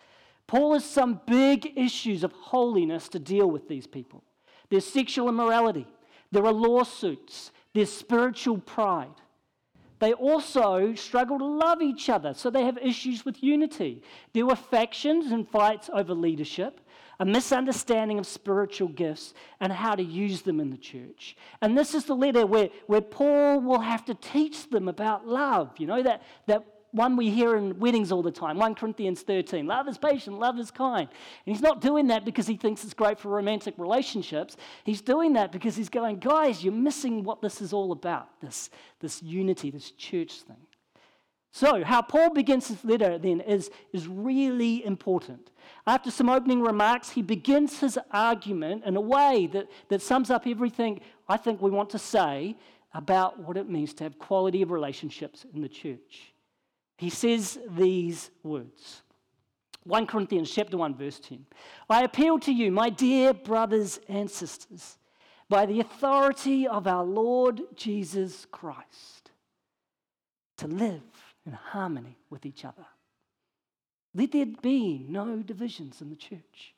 Paul 0.47 0.73
has 0.73 0.83
some 0.83 1.21
big 1.27 1.73
issues 1.77 2.23
of 2.23 2.31
holiness 2.31 3.07
to 3.09 3.19
deal 3.19 3.49
with 3.51 3.67
these 3.67 3.85
people. 3.85 4.23
There's 4.69 4.85
sexual 4.85 5.29
immorality, 5.29 5.87
there 6.31 6.45
are 6.45 6.53
lawsuits, 6.53 7.51
there's 7.73 7.91
spiritual 7.91 8.57
pride. 8.57 9.21
They 9.99 10.13
also 10.13 10.93
struggle 10.93 11.39
to 11.39 11.45
love 11.45 11.81
each 11.81 12.09
other, 12.09 12.33
so 12.33 12.49
they 12.49 12.65
have 12.65 12.77
issues 12.77 13.25
with 13.25 13.41
unity. 13.41 14.03
There 14.33 14.45
were 14.45 14.55
factions 14.55 15.31
and 15.31 15.49
fights 15.49 15.89
over 15.91 16.13
leadership, 16.13 16.79
a 17.19 17.25
misunderstanding 17.25 18.19
of 18.19 18.27
spiritual 18.27 18.89
gifts 18.89 19.33
and 19.59 19.73
how 19.73 19.95
to 19.95 20.03
use 20.03 20.43
them 20.43 20.59
in 20.59 20.69
the 20.69 20.77
church. 20.77 21.35
And 21.61 21.75
this 21.75 21.95
is 21.95 22.05
the 22.05 22.15
letter 22.15 22.45
where, 22.45 22.69
where 22.85 23.01
Paul 23.01 23.59
will 23.61 23.79
have 23.79 24.05
to 24.05 24.13
teach 24.13 24.69
them 24.69 24.87
about 24.87 25.27
love, 25.27 25.71
you 25.79 25.87
know, 25.87 26.03
that, 26.03 26.21
that 26.45 26.63
one 26.97 27.15
we 27.15 27.29
hear 27.29 27.55
in 27.55 27.79
weddings 27.79 28.11
all 28.11 28.21
the 28.21 28.31
time 28.31 28.57
1 28.57 28.75
Corinthians 28.75 29.21
13. 29.21 29.65
Love 29.65 29.87
is 29.87 29.97
patient, 29.97 30.39
love 30.39 30.59
is 30.59 30.71
kind. 30.71 31.07
And 31.07 31.55
he's 31.55 31.61
not 31.61 31.79
doing 31.79 32.07
that 32.07 32.25
because 32.25 32.47
he 32.47 32.57
thinks 32.57 32.83
it's 32.83 32.93
great 32.93 33.19
for 33.19 33.29
romantic 33.29 33.75
relationships. 33.77 34.57
He's 34.83 35.01
doing 35.01 35.33
that 35.33 35.51
because 35.51 35.75
he's 35.75 35.89
going, 35.89 36.19
guys, 36.19 36.63
you're 36.63 36.73
missing 36.73 37.23
what 37.23 37.41
this 37.41 37.61
is 37.61 37.71
all 37.71 37.91
about 37.91 38.41
this, 38.41 38.69
this 38.99 39.23
unity, 39.23 39.71
this 39.71 39.91
church 39.91 40.41
thing. 40.41 40.57
So, 41.51 41.83
how 41.83 42.01
Paul 42.01 42.31
begins 42.33 42.67
his 42.67 42.83
letter 42.83 43.17
then 43.17 43.41
is, 43.41 43.71
is 43.93 44.07
really 44.07 44.85
important. 44.85 45.49
After 45.87 46.11
some 46.11 46.29
opening 46.29 46.61
remarks, 46.61 47.09
he 47.09 47.21
begins 47.21 47.79
his 47.79 47.97
argument 48.11 48.83
in 48.85 48.95
a 48.95 49.01
way 49.01 49.49
that, 49.53 49.67
that 49.89 50.01
sums 50.01 50.29
up 50.29 50.45
everything 50.45 50.99
I 51.29 51.37
think 51.37 51.61
we 51.61 51.71
want 51.71 51.89
to 51.91 51.99
say 51.99 52.57
about 52.93 53.39
what 53.39 53.57
it 53.57 53.69
means 53.69 53.93
to 53.95 54.03
have 54.03 54.19
quality 54.19 54.61
of 54.61 54.71
relationships 54.71 55.45
in 55.53 55.61
the 55.61 55.69
church 55.69 56.33
he 56.97 57.09
says 57.09 57.59
these 57.69 58.31
words. 58.43 59.03
1 59.83 60.05
Corinthians 60.07 60.51
chapter 60.51 60.77
1 60.77 60.95
verse 60.95 61.19
10 61.19 61.45
I 61.89 62.03
appeal 62.03 62.39
to 62.39 62.51
you 62.51 62.71
my 62.71 62.89
dear 62.89 63.33
brothers 63.33 64.01
and 64.09 64.29
sisters 64.29 64.97
by 65.47 65.65
the 65.65 65.79
authority 65.79 66.67
of 66.67 66.87
our 66.87 67.05
Lord 67.05 67.61
Jesus 67.75 68.45
Christ 68.51 69.31
to 70.57 70.67
live 70.67 71.01
in 71.45 71.53
harmony 71.53 72.17
with 72.29 72.45
each 72.45 72.65
other. 72.65 72.85
Let 74.13 74.33
there 74.33 74.47
be 74.61 75.05
no 75.07 75.37
divisions 75.37 76.01
in 76.01 76.09
the 76.09 76.15
church. 76.15 76.73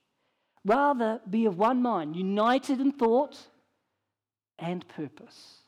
Rather 0.65 1.21
be 1.27 1.45
of 1.45 1.57
one 1.57 1.81
mind 1.81 2.15
united 2.15 2.79
in 2.79 2.91
thought 2.91 3.37
and 4.59 4.87
purpose 4.87 5.58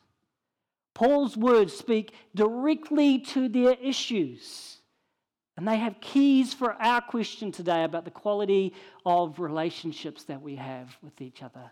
Paul's 0.94 1.36
words 1.36 1.72
speak 1.72 2.12
directly 2.34 3.18
to 3.18 3.48
their 3.48 3.74
issues. 3.82 4.78
And 5.56 5.68
they 5.68 5.76
have 5.76 6.00
keys 6.00 6.54
for 6.54 6.72
our 6.74 7.00
question 7.00 7.52
today 7.52 7.84
about 7.84 8.04
the 8.04 8.10
quality 8.10 8.74
of 9.04 9.38
relationships 9.38 10.24
that 10.24 10.40
we 10.40 10.56
have 10.56 10.96
with 11.02 11.20
each 11.20 11.42
other. 11.42 11.70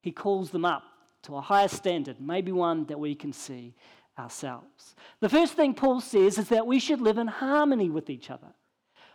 He 0.00 0.12
calls 0.12 0.50
them 0.50 0.64
up 0.64 0.84
to 1.22 1.36
a 1.36 1.40
higher 1.40 1.68
standard, 1.68 2.20
maybe 2.20 2.52
one 2.52 2.84
that 2.86 3.00
we 3.00 3.14
can 3.14 3.32
see 3.32 3.74
ourselves. 4.18 4.94
The 5.20 5.28
first 5.28 5.54
thing 5.54 5.74
Paul 5.74 6.00
says 6.00 6.38
is 6.38 6.48
that 6.48 6.66
we 6.66 6.78
should 6.78 7.00
live 7.00 7.18
in 7.18 7.26
harmony 7.26 7.90
with 7.90 8.08
each 8.08 8.30
other. 8.30 8.54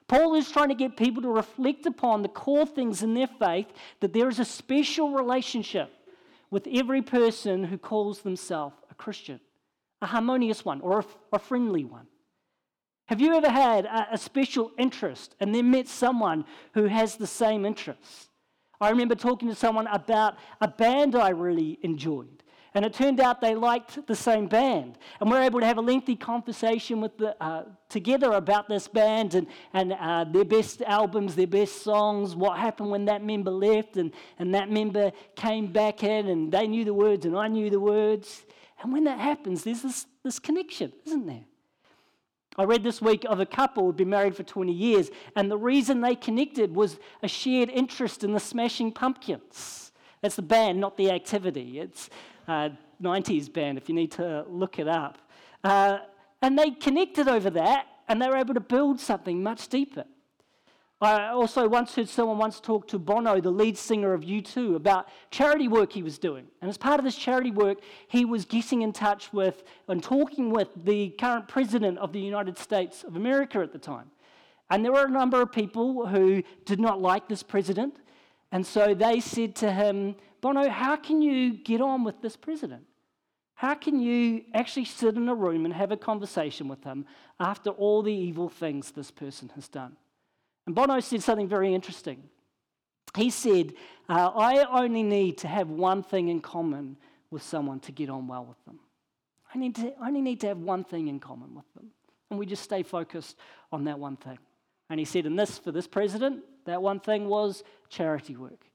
Paul 0.07 0.35
is 0.35 0.51
trying 0.51 0.69
to 0.69 0.75
get 0.75 0.97
people 0.97 1.21
to 1.21 1.29
reflect 1.29 1.85
upon 1.85 2.21
the 2.21 2.27
core 2.29 2.65
things 2.65 3.03
in 3.03 3.13
their 3.13 3.27
faith 3.27 3.67
that 4.01 4.13
there 4.13 4.27
is 4.27 4.39
a 4.39 4.45
special 4.45 5.11
relationship 5.11 5.91
with 6.51 6.67
every 6.71 7.01
person 7.01 7.63
who 7.63 7.77
calls 7.77 8.21
themselves 8.21 8.75
a 8.93 8.95
Christian, 8.95 9.39
a 10.01 10.05
harmonious 10.05 10.63
one 10.63 10.79
or 10.81 10.99
a, 10.99 11.05
a 11.33 11.39
friendly 11.39 11.83
one. 11.83 12.05
Have 13.07 13.19
you 13.19 13.35
ever 13.35 13.49
had 13.49 13.85
a, 13.85 14.13
a 14.13 14.17
special 14.17 14.71
interest 14.77 15.35
and 15.39 15.53
then 15.53 15.71
met 15.71 15.87
someone 15.87 16.45
who 16.75 16.85
has 16.85 17.15
the 17.15 17.27
same 17.27 17.65
interest? 17.65 18.29
I 18.79 18.89
remember 18.91 19.15
talking 19.15 19.49
to 19.49 19.55
someone 19.55 19.87
about 19.87 20.35
a 20.61 20.67
band 20.67 21.15
I 21.15 21.29
really 21.29 21.79
enjoyed. 21.81 22.43
And 22.75 22.83
it 22.85 22.93
turned 22.93 23.19
out 23.19 23.39
they 23.39 23.53
liked 23.53 24.07
the 24.07 24.15
same 24.15 24.47
band. 24.47 24.97
And 25.19 25.29
we 25.29 25.37
were 25.37 25.43
able 25.43 25.59
to 25.59 25.65
have 25.65 25.77
a 25.77 25.81
lengthy 25.81 26.15
conversation 26.15 27.01
with 27.01 27.17
the, 27.17 27.35
uh, 27.41 27.65
together 27.87 28.31
about 28.31 28.67
this 28.67 28.87
band 28.87 29.35
and, 29.35 29.47
and 29.73 29.93
uh, 29.93 30.25
their 30.25 30.45
best 30.45 30.81
albums, 30.81 31.35
their 31.35 31.47
best 31.47 31.83
songs, 31.83 32.35
what 32.35 32.57
happened 32.57 32.89
when 32.89 33.05
that 33.05 33.23
member 33.23 33.51
left 33.51 33.97
and, 33.97 34.11
and 34.39 34.55
that 34.55 34.71
member 34.71 35.11
came 35.35 35.67
back 35.71 36.03
in 36.03 36.29
and 36.29 36.51
they 36.51 36.67
knew 36.67 36.83
the 36.83 36.93
words 36.93 37.25
and 37.25 37.37
I 37.37 37.47
knew 37.47 37.69
the 37.69 37.79
words. 37.79 38.43
And 38.83 38.91
when 38.91 39.05
that 39.05 39.19
happens, 39.19 39.63
there's 39.63 39.81
this, 39.81 40.05
this 40.23 40.39
connection, 40.39 40.91
isn't 41.05 41.25
there? 41.25 41.45
I 42.57 42.65
read 42.65 42.83
this 42.83 43.01
week 43.01 43.25
of 43.27 43.39
a 43.39 43.45
couple 43.45 43.85
who'd 43.85 43.95
been 43.95 44.09
married 44.09 44.35
for 44.35 44.43
20 44.43 44.71
years, 44.71 45.09
and 45.35 45.49
the 45.49 45.57
reason 45.57 46.01
they 46.01 46.15
connected 46.15 46.75
was 46.75 46.99
a 47.23 47.27
shared 47.27 47.69
interest 47.69 48.23
in 48.23 48.33
the 48.33 48.39
Smashing 48.39 48.91
Pumpkins. 48.91 49.91
That's 50.21 50.35
the 50.35 50.43
band, 50.43 50.79
not 50.79 50.97
the 50.97 51.09
activity. 51.11 51.79
It's 51.79 52.09
uh, 52.47 52.69
90s 53.01 53.51
band, 53.51 53.77
if 53.77 53.89
you 53.89 53.95
need 53.95 54.11
to 54.11 54.45
look 54.47 54.77
it 54.77 54.87
up. 54.87 55.17
Uh, 55.63 55.99
and 56.41 56.59
they 56.59 56.71
connected 56.71 57.27
over 57.27 57.49
that, 57.51 57.87
and 58.07 58.21
they 58.21 58.27
were 58.27 58.37
able 58.37 58.53
to 58.53 58.59
build 58.59 58.99
something 58.99 59.41
much 59.41 59.69
deeper. 59.69 60.03
I 61.03 61.29
also 61.29 61.67
once 61.67 61.95
heard 61.95 62.07
someone 62.07 62.37
once 62.37 62.59
talk 62.59 62.87
to 62.89 62.99
Bono, 62.99 63.41
the 63.41 63.51
lead 63.51 63.77
singer 63.77 64.13
of 64.13 64.21
U2, 64.21 64.75
about 64.75 65.09
charity 65.31 65.67
work 65.67 65.91
he 65.91 66.03
was 66.03 66.17
doing. 66.17 66.45
And 66.61 66.69
as 66.69 66.77
part 66.77 66.99
of 66.99 67.03
this 67.03 67.17
charity 67.17 67.51
work, 67.51 67.79
he 68.07 68.25
was 68.25 68.45
getting 68.45 68.83
in 68.83 68.93
touch 68.93 69.33
with 69.33 69.63
and 69.87 70.01
talking 70.01 70.49
with 70.49 70.69
the 70.85 71.09
current 71.11 71.47
president 71.47 71.97
of 71.97 72.13
the 72.13 72.19
United 72.19 72.57
States 72.57 73.03
of 73.03 73.15
America 73.15 73.59
at 73.59 73.73
the 73.73 73.79
time. 73.79 74.11
And 74.69 74.85
there 74.85 74.91
were 74.91 75.05
a 75.05 75.09
number 75.09 75.41
of 75.41 75.51
people 75.51 76.07
who 76.07 76.41
did 76.65 76.79
not 76.79 77.01
like 77.01 77.27
this 77.27 77.43
president. 77.43 77.97
And 78.51 78.65
so 78.65 78.93
they 78.93 79.19
said 79.19 79.55
to 79.57 79.71
him, 79.71 80.15
Bono, 80.41 80.69
how 80.69 80.95
can 80.95 81.21
you 81.21 81.53
get 81.53 81.81
on 81.81 82.03
with 82.03 82.21
this 82.21 82.35
president? 82.35 82.83
How 83.55 83.73
can 83.73 83.99
you 83.99 84.43
actually 84.53 84.85
sit 84.85 85.15
in 85.15 85.27
a 85.27 85.35
room 85.35 85.65
and 85.65 85.73
have 85.73 85.91
a 85.91 85.97
conversation 85.97 86.67
with 86.67 86.83
him 86.83 87.05
after 87.39 87.69
all 87.71 88.03
the 88.03 88.13
evil 88.13 88.49
things 88.49 88.91
this 88.91 89.11
person 89.11 89.51
has 89.55 89.67
done? 89.67 89.97
And 90.65 90.75
Bono 90.75 90.99
said 90.99 91.23
something 91.23 91.47
very 91.47 91.73
interesting. 91.73 92.23
He 93.15 93.29
said, 93.29 93.73
uh, 94.09 94.31
I 94.35 94.65
only 94.81 95.03
need 95.03 95.37
to 95.39 95.47
have 95.47 95.69
one 95.69 96.03
thing 96.03 96.29
in 96.29 96.41
common 96.41 96.97
with 97.29 97.43
someone 97.43 97.79
to 97.81 97.91
get 97.91 98.09
on 98.09 98.27
well 98.27 98.45
with 98.45 98.63
them. 98.65 98.79
I, 99.53 99.57
need 99.57 99.75
to, 99.75 99.93
only 100.03 100.21
need 100.21 100.39
to 100.41 100.47
have 100.47 100.57
one 100.57 100.83
thing 100.83 101.07
in 101.07 101.19
common 101.19 101.53
with 101.53 101.71
them. 101.75 101.91
And 102.29 102.39
we 102.39 102.45
just 102.45 102.63
stay 102.63 102.81
focused 102.81 103.37
on 103.71 103.83
that 103.83 103.99
one 103.99 104.17
thing. 104.17 104.39
And 104.89 104.99
he 104.99 105.05
said, 105.05 105.25
and 105.25 105.37
this, 105.37 105.59
for 105.59 105.71
this 105.71 105.87
president, 105.87 106.43
that 106.65 106.81
one 106.81 106.99
thing 106.99 107.27
was 107.27 107.63
charity 107.89 108.35
work 108.35 108.65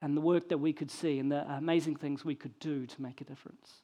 and 0.00 0.16
the 0.16 0.20
work 0.20 0.48
that 0.48 0.58
we 0.58 0.72
could 0.72 0.90
see 0.90 1.18
and 1.18 1.30
the 1.30 1.48
amazing 1.52 1.96
things 1.96 2.24
we 2.24 2.34
could 2.34 2.58
do 2.58 2.86
to 2.86 3.02
make 3.02 3.20
a 3.20 3.24
difference. 3.24 3.82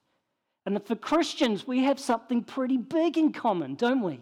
And 0.66 0.84
for 0.84 0.96
Christians, 0.96 1.66
we 1.66 1.84
have 1.84 1.98
something 1.98 2.42
pretty 2.42 2.76
big 2.76 3.16
in 3.16 3.32
common, 3.32 3.74
don't 3.74 4.02
we? 4.02 4.20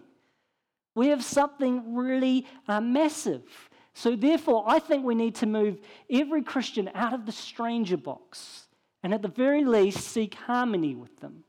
We 0.96 1.08
have 1.08 1.22
something 1.22 1.94
really 1.94 2.46
uh, 2.66 2.80
massive. 2.80 3.44
So, 3.94 4.16
therefore, 4.16 4.64
I 4.66 4.80
think 4.80 5.04
we 5.04 5.14
need 5.14 5.36
to 5.36 5.46
move 5.46 5.78
every 6.10 6.42
Christian 6.42 6.90
out 6.94 7.12
of 7.12 7.24
the 7.24 7.32
stranger 7.32 7.96
box 7.96 8.66
and, 9.02 9.14
at 9.14 9.22
the 9.22 9.28
very 9.28 9.64
least, 9.64 10.00
seek 10.00 10.34
harmony 10.34 10.96
with 10.96 11.20
them. 11.20 11.44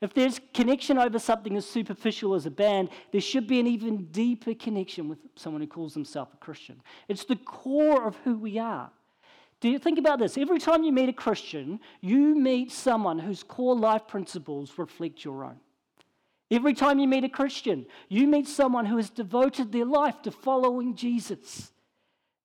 If 0.00 0.14
there's 0.14 0.40
connection 0.52 0.98
over 0.98 1.18
something 1.18 1.56
as 1.56 1.64
superficial 1.64 2.34
as 2.34 2.44
a 2.44 2.50
band, 2.50 2.90
there 3.12 3.20
should 3.20 3.46
be 3.46 3.60
an 3.60 3.66
even 3.66 4.06
deeper 4.06 4.52
connection 4.52 5.08
with 5.08 5.18
someone 5.36 5.62
who 5.62 5.68
calls 5.68 5.94
himself 5.94 6.28
a 6.34 6.36
Christian. 6.38 6.80
It's 7.08 7.24
the 7.24 7.36
core 7.36 8.06
of 8.06 8.16
who 8.24 8.36
we 8.36 8.58
are. 8.58 8.90
Do 9.60 9.68
you 9.68 9.78
think 9.78 9.98
about 9.98 10.18
this? 10.18 10.36
Every 10.36 10.58
time 10.58 10.82
you 10.82 10.92
meet 10.92 11.08
a 11.08 11.12
Christian, 11.12 11.78
you 12.00 12.34
meet 12.34 12.72
someone 12.72 13.20
whose 13.20 13.44
core 13.44 13.76
life 13.76 14.08
principles 14.08 14.72
reflect 14.76 15.24
your 15.24 15.44
own. 15.44 15.60
Every 16.52 16.74
time 16.74 16.98
you 16.98 17.08
meet 17.08 17.24
a 17.24 17.30
Christian, 17.30 17.86
you 18.10 18.26
meet 18.26 18.46
someone 18.46 18.84
who 18.84 18.98
has 18.98 19.08
devoted 19.08 19.72
their 19.72 19.86
life 19.86 20.20
to 20.22 20.30
following 20.30 20.94
Jesus. 20.94 21.72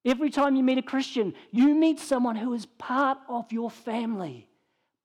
Every 0.05 0.29
time 0.29 0.55
you 0.55 0.63
meet 0.63 0.77
a 0.77 0.81
Christian, 0.81 1.33
you 1.51 1.75
meet 1.75 1.99
someone 1.99 2.37
who 2.37 2.53
is 2.53 2.65
part 2.65 3.17
of 3.27 3.51
your 3.51 3.69
family, 3.69 4.47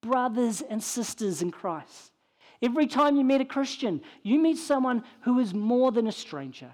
brothers 0.03 0.63
and 0.63 0.81
sisters 0.81 1.43
in 1.43 1.51
Christ. 1.51 2.13
Every 2.63 2.87
time 2.87 3.17
you 3.17 3.25
meet 3.25 3.41
a 3.41 3.45
Christian, 3.45 4.03
you 4.23 4.39
meet 4.39 4.57
someone 4.57 5.03
who 5.23 5.41
is 5.41 5.53
more 5.53 5.91
than 5.91 6.07
a 6.07 6.13
stranger. 6.13 6.73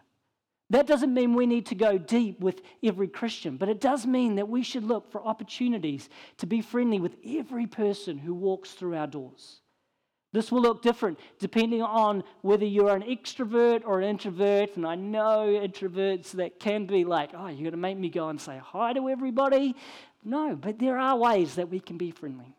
That 0.69 0.87
doesn't 0.87 1.15
mean 1.15 1.33
we 1.33 1.47
need 1.47 1.65
to 1.67 1.75
go 1.75 1.97
deep 1.97 2.41
with 2.41 2.61
every 2.83 3.09
Christian, 3.09 3.57
but 3.57 3.71
it 3.71 3.81
does 3.81 4.07
mean 4.07 4.35
that 4.35 4.51
we 4.51 4.63
should 4.63 4.85
look 4.85 5.11
for 5.11 5.25
opportunities 5.25 6.11
to 6.37 6.47
be 6.47 6.61
friendly 6.61 7.01
with 7.01 7.17
every 7.27 7.67
person 7.67 8.19
who 8.19 8.35
walks 8.35 8.73
through 8.73 8.97
our 8.97 9.07
doors. 9.07 9.63
This 10.33 10.53
will 10.53 10.61
look 10.61 10.83
different 10.83 11.19
depending 11.39 11.83
on 11.83 12.23
whether 12.43 12.67
you're 12.67 12.95
an 12.95 13.03
extrovert 13.03 13.83
or 13.85 14.01
an 14.01 14.09
introvert. 14.09 14.77
And 14.77 14.87
I 14.87 14.95
know 14.95 15.47
introverts 15.47 16.33
that 16.33 16.61
can 16.61 16.87
be 16.87 17.05
like, 17.05 17.31
oh, 17.35 17.47
you're 17.47 17.63
going 17.63 17.71
to 17.71 17.77
make 17.79 17.99
me 17.99 18.11
go 18.11 18.29
and 18.29 18.41
say 18.41 18.61
hi 18.63 18.93
to 18.93 19.09
everybody. 19.09 19.75
No, 20.25 20.55
but 20.55 20.79
there 20.79 20.99
are 20.99 21.17
ways 21.17 21.55
that 21.55 21.71
we 21.71 21.81
can 21.81 21.97
be 21.97 22.11
friendly. 22.11 22.55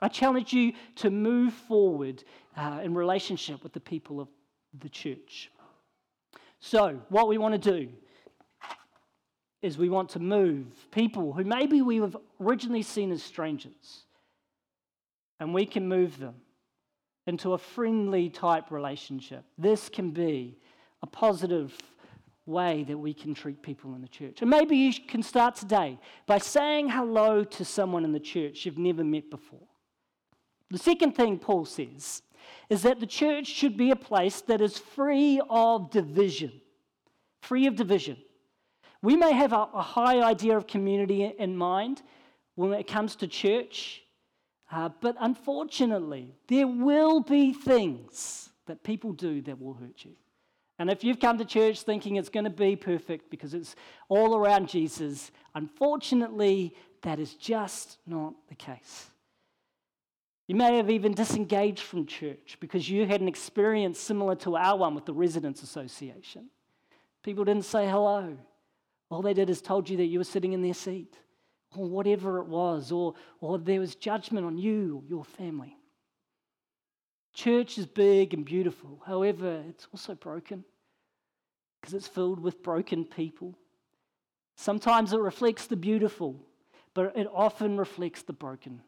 I 0.00 0.08
challenge 0.08 0.52
you 0.52 0.74
to 0.96 1.10
move 1.10 1.54
forward 1.54 2.22
uh, 2.56 2.80
in 2.82 2.94
relationship 2.94 3.62
with 3.62 3.72
the 3.72 3.80
people 3.80 4.20
of 4.20 4.28
the 4.78 4.90
church. 4.90 5.50
So, 6.60 7.00
what 7.08 7.28
we 7.28 7.38
want 7.38 7.60
to 7.62 7.70
do 7.70 7.88
is 9.62 9.78
we 9.78 9.88
want 9.88 10.10
to 10.10 10.18
move 10.18 10.66
people 10.90 11.32
who 11.32 11.44
maybe 11.44 11.80
we 11.80 11.96
have 11.96 12.16
originally 12.40 12.82
seen 12.82 13.10
as 13.10 13.22
strangers, 13.22 14.04
and 15.40 15.54
we 15.54 15.64
can 15.64 15.88
move 15.88 16.18
them 16.18 16.34
into 17.26 17.52
a 17.54 17.58
friendly 17.58 18.28
type 18.30 18.70
relationship. 18.70 19.44
This 19.58 19.88
can 19.88 20.10
be 20.10 20.58
a 21.02 21.06
positive 21.06 21.76
way 22.46 22.84
that 22.84 22.96
we 22.96 23.12
can 23.12 23.34
treat 23.34 23.60
people 23.62 23.94
in 23.94 24.00
the 24.00 24.08
church. 24.08 24.40
And 24.40 24.50
maybe 24.50 24.76
you 24.76 24.92
can 25.08 25.22
start 25.22 25.56
today 25.56 25.98
by 26.26 26.38
saying 26.38 26.88
hello 26.88 27.42
to 27.42 27.64
someone 27.64 28.04
in 28.04 28.12
the 28.12 28.20
church 28.20 28.64
you've 28.64 28.78
never 28.78 29.02
met 29.02 29.30
before. 29.30 29.66
The 30.70 30.78
second 30.78 31.12
thing 31.12 31.38
Paul 31.38 31.64
says 31.64 32.22
is 32.68 32.82
that 32.82 33.00
the 33.00 33.06
church 33.06 33.46
should 33.46 33.76
be 33.76 33.90
a 33.90 33.96
place 33.96 34.40
that 34.42 34.60
is 34.60 34.78
free 34.78 35.40
of 35.50 35.90
division. 35.90 36.52
Free 37.42 37.66
of 37.66 37.76
division. 37.76 38.16
We 39.02 39.16
may 39.16 39.32
have 39.32 39.52
a, 39.52 39.66
high 39.66 40.20
idea 40.20 40.56
of 40.56 40.66
community 40.66 41.32
in 41.38 41.56
mind 41.56 42.02
when 42.54 42.72
it 42.72 42.86
comes 42.86 43.14
to 43.16 43.28
church, 43.28 44.02
uh, 44.70 44.90
but 45.00 45.16
unfortunately, 45.20 46.34
there 46.48 46.66
will 46.66 47.20
be 47.20 47.52
things 47.52 48.50
that 48.66 48.82
people 48.82 49.12
do 49.12 49.40
that 49.42 49.60
will 49.60 49.74
hurt 49.74 50.04
you. 50.04 50.12
And 50.78 50.90
if 50.90 51.04
you've 51.04 51.20
come 51.20 51.38
to 51.38 51.44
church 51.44 51.82
thinking 51.82 52.16
it's 52.16 52.28
going 52.28 52.44
to 52.44 52.50
be 52.50 52.76
perfect 52.76 53.30
because 53.30 53.54
it's 53.54 53.76
all 54.08 54.36
around 54.36 54.68
Jesus, 54.68 55.30
unfortunately, 55.54 56.74
that 57.02 57.18
is 57.18 57.34
just 57.34 57.98
not 58.06 58.34
the 58.48 58.54
case. 58.54 59.06
You 60.48 60.54
may 60.54 60.76
have 60.76 60.90
even 60.90 61.12
disengaged 61.12 61.80
from 61.80 62.06
church 62.06 62.56
because 62.60 62.88
you 62.88 63.06
had 63.06 63.20
an 63.20 63.28
experience 63.28 63.98
similar 63.98 64.34
to 64.36 64.56
our 64.56 64.76
one 64.76 64.94
with 64.94 65.06
the 65.06 65.14
Residents 65.14 65.62
Association. 65.62 66.50
People 67.22 67.44
didn't 67.44 67.64
say 67.64 67.88
hello. 67.88 68.36
All 69.10 69.22
they 69.22 69.34
did 69.34 69.50
is 69.50 69.62
told 69.62 69.88
you 69.88 69.96
that 69.96 70.06
you 70.06 70.18
were 70.18 70.24
sitting 70.24 70.52
in 70.52 70.62
their 70.62 70.74
seat 70.74 71.16
or 71.76 71.88
whatever 71.88 72.38
it 72.38 72.46
was, 72.46 72.90
or, 72.92 73.14
or 73.40 73.58
there 73.58 73.80
was 73.80 73.94
judgment 73.94 74.46
on 74.46 74.58
you 74.58 75.02
or 75.02 75.08
your 75.08 75.24
family. 75.24 75.76
Church 77.34 77.76
is 77.76 77.86
big 77.86 78.32
and 78.32 78.44
beautiful. 78.44 79.02
However, 79.06 79.62
it's 79.68 79.86
also 79.92 80.14
broken 80.14 80.64
because 81.80 81.94
it's 81.94 82.08
filled 82.08 82.40
with 82.40 82.62
broken 82.62 83.04
people. 83.04 83.54
Sometimes 84.56 85.12
it 85.12 85.20
reflects 85.20 85.66
the 85.66 85.76
beautiful, 85.76 86.40
but 86.94 87.16
it 87.16 87.28
often 87.32 87.76
reflects 87.76 88.22
the 88.22 88.32
broken. 88.32 88.80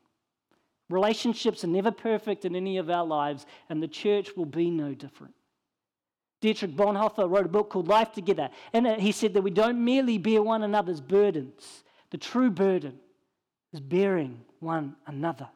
Relationships 0.89 1.63
are 1.63 1.69
never 1.69 1.91
perfect 1.91 2.47
in 2.47 2.57
any 2.57 2.79
of 2.79 2.89
our 2.89 3.05
lives, 3.05 3.45
and 3.69 3.83
the 3.83 3.89
church 3.89 4.35
will 4.35 4.47
be 4.47 4.71
no 4.71 4.95
different. 4.95 5.35
Dietrich 6.41 6.75
Bonhoeffer 6.75 7.29
wrote 7.29 7.47
a 7.47 7.51
book 7.51 7.69
called 7.69 7.89
Life 7.89 8.13
Together, 8.13 8.49
and 8.73 8.87
he 9.01 9.13
said 9.13 9.35
that 9.35 9.43
we 9.43 9.51
don't 9.51 9.85
merely 9.85 10.19
bear 10.19 10.43
one 10.43 10.63
another's 10.63 11.01
burdens, 11.01 11.85
the 12.11 12.19
true 12.19 12.51
burden 12.51 12.99
is 13.73 13.81
bearing 13.81 14.41
one 14.61 14.97
another. 15.07 15.49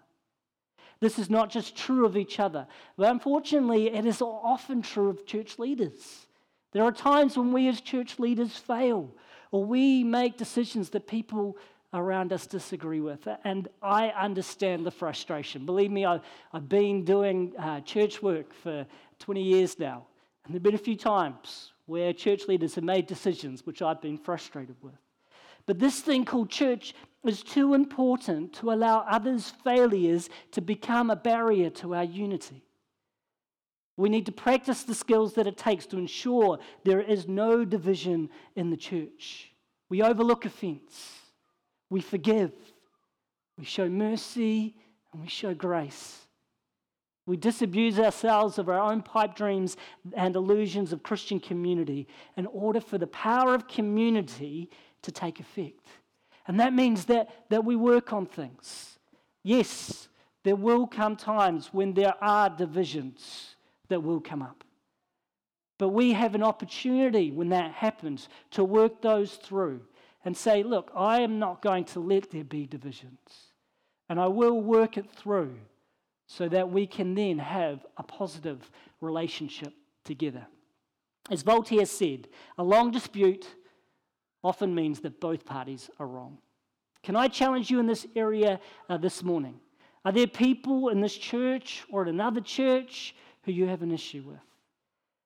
This 1.00 1.18
is 1.18 1.28
not 1.28 1.50
just 1.50 1.76
true 1.76 2.06
of 2.06 2.16
each 2.16 2.38
other, 2.38 2.66
but 2.96 3.10
unfortunately, 3.10 3.88
it 3.88 4.06
is 4.06 4.22
often 4.22 4.82
true 4.82 5.08
of 5.08 5.26
church 5.26 5.58
leaders. 5.58 6.26
There 6.72 6.84
are 6.84 6.92
times 6.92 7.36
when 7.36 7.52
we 7.52 7.68
as 7.68 7.80
church 7.80 8.18
leaders 8.18 8.56
fail, 8.56 9.12
or 9.50 9.64
we 9.64 10.04
make 10.04 10.38
decisions 10.38 10.90
that 10.90 11.06
people 11.06 11.56
around 11.92 12.32
us 12.32 12.46
disagree 12.46 13.00
with. 13.00 13.26
And 13.44 13.68
I 13.82 14.08
understand 14.10 14.86
the 14.86 14.90
frustration. 14.90 15.66
Believe 15.66 15.90
me, 15.90 16.06
I, 16.06 16.20
have 16.52 16.68
been 16.68 17.04
doing 17.04 17.52
uh, 17.58 17.80
church 17.80 18.22
work 18.22 18.54
for 18.54 18.86
20 19.18 19.42
years 19.42 19.78
now, 19.78 20.06
and 20.44 20.54
there 20.54 20.58
have 20.58 20.62
been 20.62 20.74
a 20.74 20.78
few 20.78 20.96
times 20.96 21.72
where 21.86 22.12
church 22.12 22.46
leaders 22.48 22.74
have 22.76 22.84
made 22.84 23.06
decisions 23.06 23.66
which 23.66 23.82
I've 23.82 24.00
been 24.00 24.16
frustrated 24.16 24.76
with. 24.80 24.94
But 25.66 25.78
this 25.78 26.00
thing 26.00 26.24
called 26.24 26.50
church 26.50 26.94
is 27.24 27.42
too 27.42 27.74
important 27.74 28.52
to 28.54 28.72
allow 28.72 29.04
others' 29.08 29.52
failures 29.62 30.28
to 30.52 30.60
become 30.60 31.10
a 31.10 31.16
barrier 31.16 31.70
to 31.70 31.94
our 31.94 32.04
unity. 32.04 32.62
We 33.96 34.08
need 34.08 34.26
to 34.26 34.32
practice 34.32 34.82
the 34.82 34.94
skills 34.94 35.34
that 35.34 35.46
it 35.46 35.56
takes 35.56 35.86
to 35.86 35.98
ensure 35.98 36.58
there 36.84 37.00
is 37.00 37.28
no 37.28 37.64
division 37.64 38.30
in 38.56 38.70
the 38.70 38.76
church. 38.76 39.52
We 39.88 40.02
overlook 40.02 40.44
offense, 40.46 41.20
we 41.90 42.00
forgive, 42.00 42.52
we 43.58 43.64
show 43.64 43.88
mercy, 43.88 44.74
and 45.12 45.22
we 45.22 45.28
show 45.28 45.54
grace. 45.54 46.18
We 47.26 47.36
disabuse 47.36 48.00
ourselves 48.00 48.58
of 48.58 48.68
our 48.68 48.80
own 48.80 49.02
pipe 49.02 49.36
dreams 49.36 49.76
and 50.14 50.34
illusions 50.34 50.92
of 50.92 51.04
Christian 51.04 51.38
community 51.38 52.08
in 52.36 52.46
order 52.46 52.80
for 52.80 52.98
the 52.98 53.06
power 53.06 53.54
of 53.54 53.68
community 53.68 54.70
to 55.02 55.12
take 55.12 55.40
effect. 55.40 55.86
And 56.46 56.58
that 56.60 56.72
means 56.72 57.04
that, 57.06 57.28
that 57.50 57.64
we 57.64 57.76
work 57.76 58.12
on 58.12 58.26
things. 58.26 58.98
Yes, 59.42 60.08
there 60.44 60.56
will 60.56 60.86
come 60.86 61.16
times 61.16 61.68
when 61.72 61.94
there 61.94 62.14
are 62.20 62.50
divisions 62.50 63.56
that 63.88 64.02
will 64.02 64.20
come 64.20 64.42
up. 64.42 64.64
But 65.78 65.90
we 65.90 66.12
have 66.12 66.34
an 66.34 66.42
opportunity 66.42 67.30
when 67.30 67.48
that 67.50 67.72
happens 67.72 68.28
to 68.52 68.64
work 68.64 69.02
those 69.02 69.34
through 69.34 69.82
and 70.24 70.36
say, 70.36 70.62
look, 70.62 70.90
I 70.94 71.20
am 71.20 71.38
not 71.38 71.62
going 71.62 71.84
to 71.86 72.00
let 72.00 72.30
there 72.30 72.44
be 72.44 72.66
divisions. 72.66 73.52
And 74.08 74.20
I 74.20 74.28
will 74.28 74.60
work 74.60 74.96
it 74.96 75.10
through 75.10 75.56
so 76.26 76.48
that 76.48 76.70
we 76.70 76.86
can 76.86 77.14
then 77.14 77.38
have 77.38 77.84
a 77.96 78.02
positive 78.02 78.70
relationship 79.00 79.72
together. 80.04 80.46
As 81.30 81.42
Voltaire 81.42 81.86
said, 81.86 82.28
a 82.58 82.62
long 82.62 82.90
dispute 82.90 83.46
often 84.42 84.74
means 84.74 85.00
that 85.00 85.20
both 85.20 85.44
parties 85.44 85.90
are 85.98 86.06
wrong. 86.06 86.38
Can 87.02 87.16
I 87.16 87.28
challenge 87.28 87.70
you 87.70 87.80
in 87.80 87.86
this 87.86 88.06
area 88.14 88.60
uh, 88.88 88.96
this 88.96 89.22
morning? 89.22 89.58
Are 90.04 90.12
there 90.12 90.26
people 90.26 90.88
in 90.88 91.00
this 91.00 91.16
church 91.16 91.84
or 91.90 92.02
at 92.02 92.08
another 92.08 92.40
church 92.40 93.14
who 93.44 93.52
you 93.52 93.66
have 93.66 93.82
an 93.82 93.92
issue 93.92 94.22
with? 94.26 94.40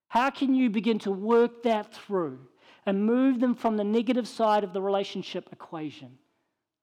How 0.09 0.31
can 0.31 0.55
you 0.55 0.71
begin 0.71 0.99
to 1.01 1.11
work 1.11 1.63
that 1.65 1.93
through 1.93 2.39
and 2.85 3.05
move 3.05 3.41
them 3.41 3.55
from 3.55 3.77
the 3.77 3.85
negative 3.85 4.29
side 4.29 4.65
of 4.65 4.73
the 4.73 4.81
relationship 4.81 5.49
equation 5.53 6.19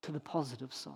to 0.01 0.11
the 0.11 0.19
positive 0.19 0.73
side? 0.73 0.93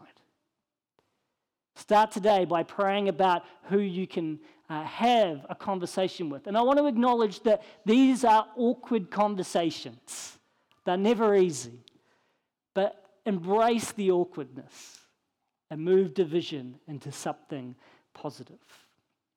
Start 1.76 2.12
today 2.12 2.44
by 2.44 2.64
praying 2.64 3.08
about 3.08 3.44
who 3.64 3.80
you 3.80 4.08
can 4.08 4.40
uh, 4.70 4.84
have 4.84 5.46
a 5.50 5.56
conversation 5.56 6.30
with. 6.30 6.48
And 6.48 6.58
I 6.58 6.62
want 6.62 6.80
to 6.80 6.88
acknowledge 6.88 7.42
that 7.42 7.62
these 7.86 8.26
are 8.26 8.48
awkward 8.58 9.12
conversations, 9.12 10.37
they're 10.88 10.96
never 10.96 11.36
easy. 11.36 11.84
But 12.74 13.04
embrace 13.26 13.92
the 13.92 14.10
awkwardness 14.12 15.02
and 15.70 15.82
move 15.82 16.14
division 16.14 16.76
into 16.88 17.12
something 17.12 17.76
positive. 18.14 18.56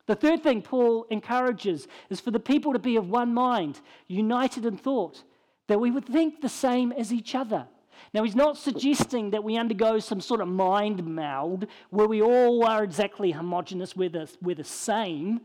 The 0.07 0.15
third 0.15 0.43
thing 0.43 0.61
Paul 0.61 1.05
encourages 1.09 1.89
is 2.09 2.21
for 2.21 2.31
the 2.31 2.39
people 2.39 2.71
to 2.71 2.79
be 2.79 2.95
of 2.95 3.09
one 3.09 3.33
mind, 3.33 3.81
united 4.07 4.65
in 4.65 4.77
thought, 4.77 5.23
that 5.67 5.79
we 5.79 5.91
would 5.91 6.05
think 6.05 6.39
the 6.39 6.47
same 6.47 6.93
as 6.93 7.11
each 7.11 7.35
other. 7.35 7.67
Now, 8.13 8.23
he's 8.23 8.35
not 8.35 8.57
suggesting 8.57 9.31
that 9.31 9.43
we 9.43 9.57
undergo 9.57 9.99
some 9.99 10.21
sort 10.21 10.39
of 10.39 10.47
mind 10.47 11.05
meld 11.05 11.67
where 11.89 12.07
we 12.07 12.21
all 12.21 12.65
are 12.65 12.81
exactly 12.81 13.31
homogenous, 13.31 13.93
we're 13.93 14.09
the, 14.09 14.31
we're 14.41 14.55
the 14.55 14.63
same. 14.63 15.41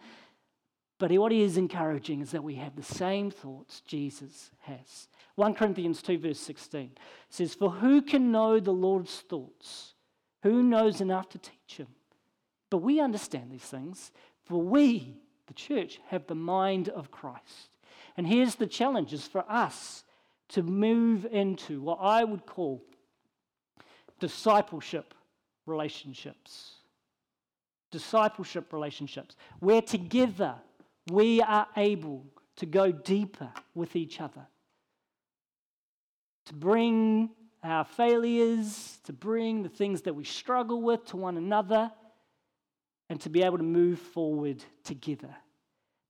But 0.99 1.13
what 1.13 1.33
he 1.33 1.43
is 1.43 1.59
encouraging 1.59 2.23
is 2.23 2.31
that 2.31 2.45
we 2.45 2.55
have 2.55 2.75
the 2.75 2.83
same 2.83 3.31
thoughts 3.31 3.81
Jesus 3.81 4.51
has. 4.63 5.09
1 5.35 5.55
Corinthians 5.55 6.01
2, 6.03 6.19
verse 6.19 6.41
16 6.41 6.93
says, 7.29 7.55
For 7.55 7.71
who 7.71 8.01
can 8.01 8.33
know 8.33 8.59
the 8.59 8.73
Lord's 8.73 9.21
thoughts? 9.21 9.95
Who 10.43 10.63
knows 10.63 11.01
enough 11.01 11.29
to 11.31 11.39
teach 11.39 11.77
him? 11.77 11.89
But 12.71 12.79
we 12.79 13.01
understand 13.01 13.51
these 13.51 13.63
things, 13.63 14.11
for 14.45 14.61
we, 14.61 15.19
the 15.47 15.55
church, 15.55 16.01
have 16.09 16.27
the 16.27 16.35
mind 16.35 16.89
of 16.89 17.11
Christ. 17.11 17.71
And 18.17 18.27
here's 18.27 18.55
the 18.55 18.67
challenge 18.67 19.13
is 19.13 19.27
for 19.27 19.45
us 19.49 20.05
to 20.49 20.63
move 20.63 21.27
into 21.27 21.83
what 21.83 21.99
I 22.01 22.25
would 22.25 22.47
call 22.47 22.83
discipleship 24.19 25.13
relationships. 25.67 26.77
Discipleship 27.91 28.73
relationships, 28.73 29.37
where 29.61 29.83
together 29.83 30.55
we 31.11 31.41
are 31.41 31.67
able 31.77 32.25
to 32.57 32.67
go 32.67 32.91
deeper 32.91 33.51
with 33.75 33.97
each 33.97 34.21
other, 34.21 34.47
to 36.47 36.55
bring 36.55 37.31
our 37.63 37.85
failures, 37.85 38.99
to 39.05 39.13
bring 39.13 39.63
the 39.63 39.69
things 39.69 40.03
that 40.03 40.15
we 40.15 40.25
struggle 40.25 40.81
with 40.83 41.05
to 41.07 41.17
one 41.17 41.37
another, 41.37 41.91
and 43.09 43.21
to 43.21 43.29
be 43.29 43.43
able 43.43 43.59
to 43.59 43.65
move 43.65 43.99
forward 43.99 44.65
together. 44.85 45.35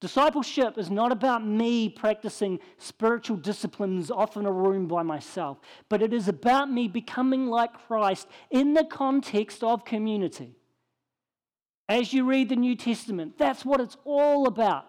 Discipleship 0.01 0.77
is 0.77 0.91
not 0.91 1.11
about 1.11 1.47
me 1.47 1.89
practicing 1.89 2.61
spiritual 2.77 3.37
disciplines 3.39 4.11
off 4.11 4.37
in 4.37 4.45
a 4.45 4.53
room 4.53 4.87
by 4.87 5.03
myself, 5.03 5.59
but 5.89 6.03
it 6.03 6.13
is 6.13 6.29
about 6.29 6.71
me 6.71 6.87
becoming 6.87 7.47
like 7.47 7.73
Christ 7.87 8.29
in 8.51 8.75
the 8.75 8.85
context 8.85 9.63
of 9.65 9.85
community. 9.87 10.56
As 11.89 12.13
you 12.13 12.25
read 12.25 12.49
the 12.49 12.57
New 12.57 12.75
Testament, 12.75 13.39
that's 13.39 13.65
what 13.65 13.81
it's 13.81 13.97
all 14.05 14.47
about. 14.47 14.87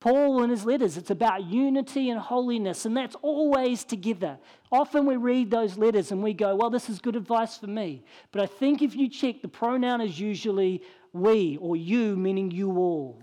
Paul 0.00 0.42
in 0.42 0.50
his 0.50 0.64
letters, 0.64 0.96
it's 0.96 1.10
about 1.10 1.44
unity 1.44 2.10
and 2.10 2.20
holiness, 2.20 2.84
and 2.84 2.96
that's 2.96 3.16
always 3.22 3.82
together. 3.82 4.38
Often 4.70 5.06
we 5.06 5.16
read 5.16 5.50
those 5.50 5.78
letters 5.78 6.12
and 6.12 6.22
we 6.22 6.34
go, 6.34 6.54
well, 6.54 6.70
this 6.70 6.90
is 6.90 6.98
good 6.98 7.16
advice 7.16 7.56
for 7.56 7.66
me. 7.66 8.04
But 8.30 8.42
I 8.42 8.46
think 8.46 8.82
if 8.82 8.94
you 8.94 9.08
check, 9.08 9.40
the 9.40 9.48
pronoun 9.48 10.00
is 10.00 10.20
usually 10.20 10.82
we 11.12 11.56
or 11.60 11.76
you, 11.76 12.14
meaning 12.16 12.50
you 12.50 12.76
all. 12.76 13.20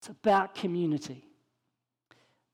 It's 0.00 0.08
about 0.08 0.54
community. 0.54 1.24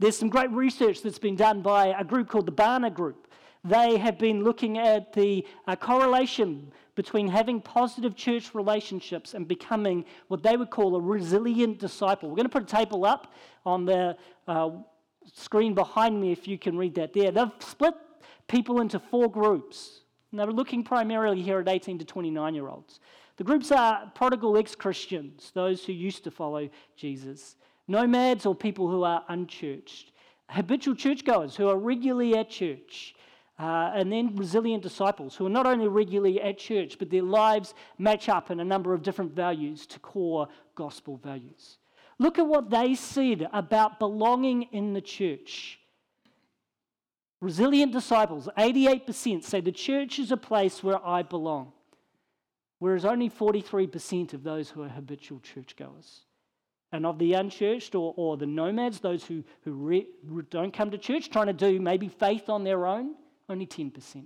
There's 0.00 0.18
some 0.18 0.28
great 0.28 0.50
research 0.50 1.02
that's 1.02 1.18
been 1.18 1.36
done 1.36 1.62
by 1.62 1.94
a 1.98 2.04
group 2.04 2.28
called 2.28 2.46
the 2.46 2.52
Barna 2.52 2.92
Group. 2.92 3.28
They 3.64 3.96
have 3.96 4.18
been 4.18 4.44
looking 4.44 4.76
at 4.78 5.14
the 5.14 5.46
uh, 5.66 5.74
correlation 5.76 6.70
between 6.94 7.26
having 7.26 7.60
positive 7.60 8.14
church 8.14 8.54
relationships 8.54 9.32
and 9.32 9.48
becoming 9.48 10.04
what 10.28 10.42
they 10.42 10.56
would 10.56 10.70
call 10.70 10.94
a 10.96 11.00
resilient 11.00 11.78
disciple. 11.78 12.28
We're 12.28 12.36
going 12.36 12.46
to 12.46 12.52
put 12.52 12.62
a 12.62 12.66
table 12.66 13.06
up 13.06 13.32
on 13.64 13.86
the 13.86 14.16
uh, 14.46 14.70
screen 15.32 15.74
behind 15.74 16.20
me 16.20 16.30
if 16.30 16.46
you 16.46 16.58
can 16.58 16.76
read 16.76 16.94
that 16.96 17.14
there. 17.14 17.32
They've 17.32 17.50
split 17.58 17.94
people 18.48 18.80
into 18.80 18.98
four 18.98 19.30
groups. 19.30 20.00
And 20.30 20.38
they're 20.40 20.46
looking 20.48 20.84
primarily 20.84 21.40
here 21.40 21.60
at 21.60 21.68
18 21.68 21.98
to 22.00 22.04
29 22.04 22.54
year 22.54 22.68
olds. 22.68 23.00
The 23.36 23.44
groups 23.44 23.72
are 23.72 24.10
prodigal 24.14 24.56
ex 24.58 24.74
Christians, 24.74 25.50
those 25.54 25.84
who 25.84 25.92
used 25.92 26.22
to 26.24 26.30
follow 26.30 26.68
Jesus, 26.96 27.56
nomads 27.88 28.46
or 28.46 28.54
people 28.54 28.88
who 28.88 29.02
are 29.04 29.24
unchurched, 29.28 30.12
habitual 30.48 30.94
churchgoers 30.94 31.56
who 31.56 31.68
are 31.68 31.78
regularly 31.78 32.36
at 32.36 32.50
church, 32.50 33.14
uh, 33.58 33.92
and 33.94 34.10
then 34.10 34.34
resilient 34.34 34.82
disciples 34.82 35.36
who 35.36 35.46
are 35.46 35.50
not 35.50 35.66
only 35.66 35.86
regularly 35.86 36.40
at 36.40 36.58
church, 36.58 36.98
but 36.98 37.10
their 37.10 37.22
lives 37.22 37.74
match 37.98 38.28
up 38.28 38.50
in 38.50 38.58
a 38.58 38.64
number 38.64 38.92
of 38.92 39.02
different 39.02 39.32
values 39.32 39.86
to 39.86 40.00
core 40.00 40.48
gospel 40.74 41.16
values. 41.16 41.78
Look 42.18 42.38
at 42.38 42.46
what 42.46 42.70
they 42.70 42.94
said 42.94 43.48
about 43.52 43.98
belonging 43.98 44.64
in 44.72 44.92
the 44.92 45.00
church. 45.00 45.78
Resilient 47.40 47.92
disciples, 47.92 48.48
88% 48.56 49.44
say 49.44 49.60
the 49.60 49.70
church 49.70 50.18
is 50.18 50.32
a 50.32 50.36
place 50.36 50.82
where 50.82 51.04
I 51.04 51.22
belong, 51.22 51.72
whereas 52.78 53.04
only 53.04 53.28
43% 53.28 54.32
of 54.32 54.42
those 54.42 54.70
who 54.70 54.82
are 54.82 54.88
habitual 54.88 55.40
churchgoers. 55.40 56.22
And 56.90 57.04
of 57.04 57.18
the 57.18 57.34
unchurched 57.34 57.94
or, 57.96 58.14
or 58.16 58.36
the 58.36 58.46
nomads, 58.46 59.00
those 59.00 59.24
who, 59.24 59.42
who 59.62 59.72
re, 59.72 60.06
don't 60.48 60.72
come 60.72 60.92
to 60.92 60.98
church, 60.98 61.28
trying 61.28 61.48
to 61.48 61.52
do 61.52 61.80
maybe 61.80 62.08
faith 62.08 62.48
on 62.48 62.62
their 62.62 62.86
own, 62.86 63.16
only 63.48 63.66
10%. 63.66 64.24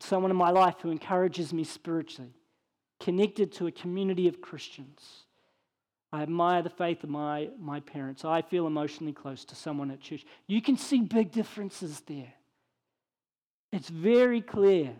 Someone 0.00 0.30
in 0.30 0.36
my 0.36 0.50
life 0.50 0.76
who 0.80 0.90
encourages 0.90 1.52
me 1.52 1.64
spiritually, 1.64 2.34
connected 2.98 3.52
to 3.52 3.66
a 3.66 3.72
community 3.72 4.26
of 4.26 4.40
Christians. 4.40 5.26
I 6.12 6.22
admire 6.22 6.62
the 6.62 6.70
faith 6.70 7.04
of 7.04 7.10
my, 7.10 7.50
my 7.60 7.80
parents. 7.80 8.24
I 8.24 8.42
feel 8.42 8.66
emotionally 8.66 9.12
close 9.12 9.44
to 9.44 9.54
someone 9.54 9.90
at 9.90 10.00
church. 10.00 10.24
You 10.46 10.62
can 10.62 10.76
see 10.76 11.00
big 11.00 11.30
differences 11.30 12.00
there. 12.06 12.32
It's 13.72 13.88
very 13.88 14.40
clear 14.40 14.92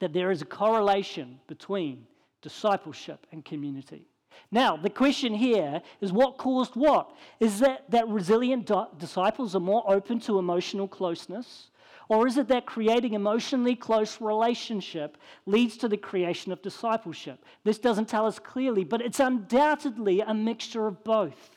that 0.00 0.12
there 0.12 0.30
is 0.30 0.42
a 0.42 0.46
correlation 0.46 1.40
between 1.46 2.06
discipleship 2.42 3.26
and 3.32 3.44
community. 3.44 4.08
Now, 4.50 4.76
the 4.76 4.90
question 4.90 5.34
here 5.34 5.82
is 6.00 6.12
what 6.12 6.38
caused 6.38 6.74
what? 6.74 7.10
Is 7.40 7.60
that 7.60 7.90
that 7.90 8.08
resilient 8.08 8.66
di- 8.66 8.86
disciples 8.98 9.54
are 9.54 9.60
more 9.60 9.84
open 9.86 10.20
to 10.20 10.38
emotional 10.38 10.88
closeness? 10.88 11.70
Or 12.08 12.26
is 12.26 12.36
it 12.36 12.48
that 12.48 12.66
creating 12.66 13.14
emotionally 13.14 13.74
close 13.74 14.20
relationship 14.20 15.18
leads 15.44 15.76
to 15.78 15.88
the 15.88 15.96
creation 15.96 16.52
of 16.52 16.62
discipleship? 16.62 17.44
This 17.64 17.78
doesn't 17.78 18.08
tell 18.08 18.26
us 18.26 18.38
clearly, 18.38 18.84
but 18.84 19.00
it's 19.00 19.18
undoubtedly 19.18 20.20
a 20.20 20.32
mixture 20.32 20.86
of 20.86 21.02
both. 21.02 21.50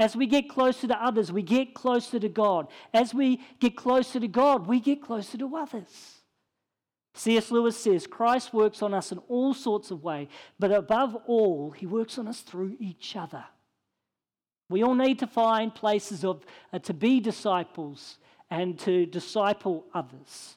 As 0.00 0.16
we 0.16 0.26
get 0.26 0.48
closer 0.48 0.88
to 0.88 1.04
others, 1.04 1.30
we 1.30 1.42
get 1.42 1.74
closer 1.74 2.18
to 2.18 2.28
God. 2.28 2.66
As 2.92 3.14
we 3.14 3.40
get 3.60 3.76
closer 3.76 4.18
to 4.18 4.26
God, 4.26 4.66
we 4.66 4.80
get 4.80 5.00
closer 5.00 5.38
to 5.38 5.56
others. 5.56 6.21
C.S. 7.14 7.50
Lewis 7.50 7.76
says 7.76 8.06
Christ 8.06 8.54
works 8.54 8.82
on 8.82 8.94
us 8.94 9.12
in 9.12 9.18
all 9.28 9.52
sorts 9.52 9.90
of 9.90 10.02
ways, 10.02 10.28
but 10.58 10.72
above 10.72 11.14
all, 11.26 11.70
he 11.70 11.86
works 11.86 12.18
on 12.18 12.26
us 12.26 12.40
through 12.40 12.76
each 12.80 13.16
other. 13.16 13.44
We 14.70 14.82
all 14.82 14.94
need 14.94 15.18
to 15.18 15.26
find 15.26 15.74
places 15.74 16.24
of, 16.24 16.46
uh, 16.72 16.78
to 16.80 16.94
be 16.94 17.20
disciples 17.20 18.18
and 18.50 18.78
to 18.80 19.04
disciple 19.04 19.84
others. 19.92 20.56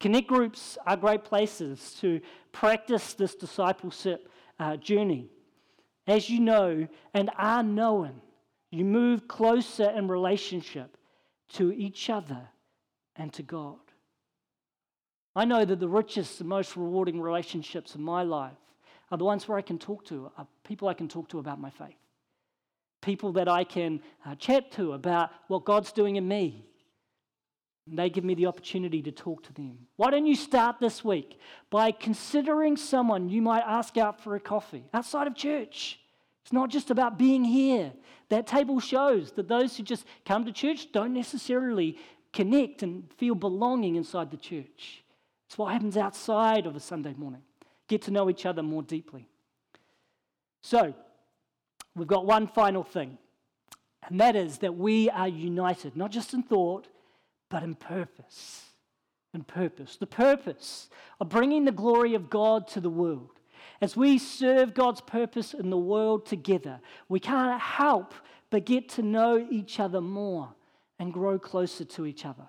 Connect 0.00 0.26
groups 0.26 0.76
are 0.86 0.96
great 0.96 1.24
places 1.24 1.96
to 2.00 2.20
practice 2.50 3.14
this 3.14 3.36
discipleship 3.36 4.28
uh, 4.58 4.76
journey. 4.76 5.28
As 6.06 6.28
you 6.28 6.40
know 6.40 6.86
and 7.14 7.30
are 7.38 7.62
known, 7.62 8.20
you 8.70 8.84
move 8.84 9.28
closer 9.28 9.88
in 9.90 10.08
relationship 10.08 10.96
to 11.50 11.72
each 11.72 12.10
other 12.10 12.48
and 13.14 13.32
to 13.34 13.42
God. 13.44 13.78
I 15.36 15.44
know 15.44 15.64
that 15.64 15.80
the 15.80 15.88
richest 15.88 16.40
and 16.40 16.48
most 16.48 16.76
rewarding 16.76 17.20
relationships 17.20 17.94
in 17.94 18.02
my 18.02 18.22
life 18.22 18.52
are 19.10 19.18
the 19.18 19.24
ones 19.24 19.48
where 19.48 19.58
I 19.58 19.62
can 19.62 19.78
talk 19.78 20.04
to, 20.06 20.30
are 20.38 20.46
people 20.62 20.88
I 20.88 20.94
can 20.94 21.08
talk 21.08 21.28
to 21.30 21.38
about 21.38 21.60
my 21.60 21.70
faith, 21.70 21.96
people 23.02 23.32
that 23.32 23.48
I 23.48 23.64
can 23.64 24.00
uh, 24.24 24.36
chat 24.36 24.70
to 24.72 24.92
about 24.92 25.30
what 25.48 25.64
God's 25.64 25.92
doing 25.92 26.16
in 26.16 26.26
me. 26.26 26.64
And 27.86 27.98
they 27.98 28.08
give 28.08 28.24
me 28.24 28.34
the 28.34 28.46
opportunity 28.46 29.02
to 29.02 29.12
talk 29.12 29.42
to 29.44 29.52
them. 29.52 29.86
Why 29.96 30.10
don't 30.10 30.24
you 30.24 30.36
start 30.36 30.76
this 30.80 31.04
week 31.04 31.38
by 31.68 31.90
considering 31.92 32.76
someone 32.76 33.28
you 33.28 33.42
might 33.42 33.62
ask 33.66 33.98
out 33.98 34.22
for 34.22 34.36
a 34.36 34.40
coffee 34.40 34.84
outside 34.94 35.26
of 35.26 35.34
church? 35.34 36.00
It's 36.42 36.52
not 36.52 36.70
just 36.70 36.90
about 36.90 37.18
being 37.18 37.44
here. 37.44 37.92
That 38.30 38.46
table 38.46 38.80
shows 38.80 39.32
that 39.32 39.48
those 39.48 39.76
who 39.76 39.82
just 39.82 40.06
come 40.24 40.46
to 40.46 40.52
church 40.52 40.92
don't 40.92 41.12
necessarily 41.12 41.98
connect 42.32 42.82
and 42.82 43.10
feel 43.18 43.34
belonging 43.34 43.96
inside 43.96 44.30
the 44.30 44.36
church. 44.36 45.03
It's 45.54 45.58
what 45.60 45.72
happens 45.72 45.96
outside 45.96 46.66
of 46.66 46.74
a 46.74 46.80
Sunday 46.80 47.14
morning. 47.16 47.42
Get 47.86 48.02
to 48.02 48.10
know 48.10 48.28
each 48.28 48.44
other 48.44 48.60
more 48.60 48.82
deeply. 48.82 49.28
So, 50.62 50.92
we've 51.94 52.08
got 52.08 52.26
one 52.26 52.48
final 52.48 52.82
thing, 52.82 53.18
and 54.08 54.20
that 54.20 54.34
is 54.34 54.58
that 54.58 54.76
we 54.76 55.08
are 55.10 55.28
united, 55.28 55.96
not 55.96 56.10
just 56.10 56.34
in 56.34 56.42
thought, 56.42 56.88
but 57.50 57.62
in 57.62 57.76
purpose. 57.76 58.64
In 59.32 59.44
purpose. 59.44 59.94
The 59.94 60.08
purpose 60.08 60.88
of 61.20 61.28
bringing 61.28 61.66
the 61.66 61.70
glory 61.70 62.14
of 62.14 62.28
God 62.28 62.66
to 62.70 62.80
the 62.80 62.90
world. 62.90 63.38
As 63.80 63.96
we 63.96 64.18
serve 64.18 64.74
God's 64.74 65.02
purpose 65.02 65.54
in 65.54 65.70
the 65.70 65.78
world 65.78 66.26
together, 66.26 66.80
we 67.08 67.20
can't 67.20 67.60
help 67.60 68.12
but 68.50 68.66
get 68.66 68.88
to 68.88 69.02
know 69.02 69.46
each 69.48 69.78
other 69.78 70.00
more 70.00 70.48
and 70.98 71.12
grow 71.12 71.38
closer 71.38 71.84
to 71.84 72.06
each 72.06 72.26
other. 72.26 72.48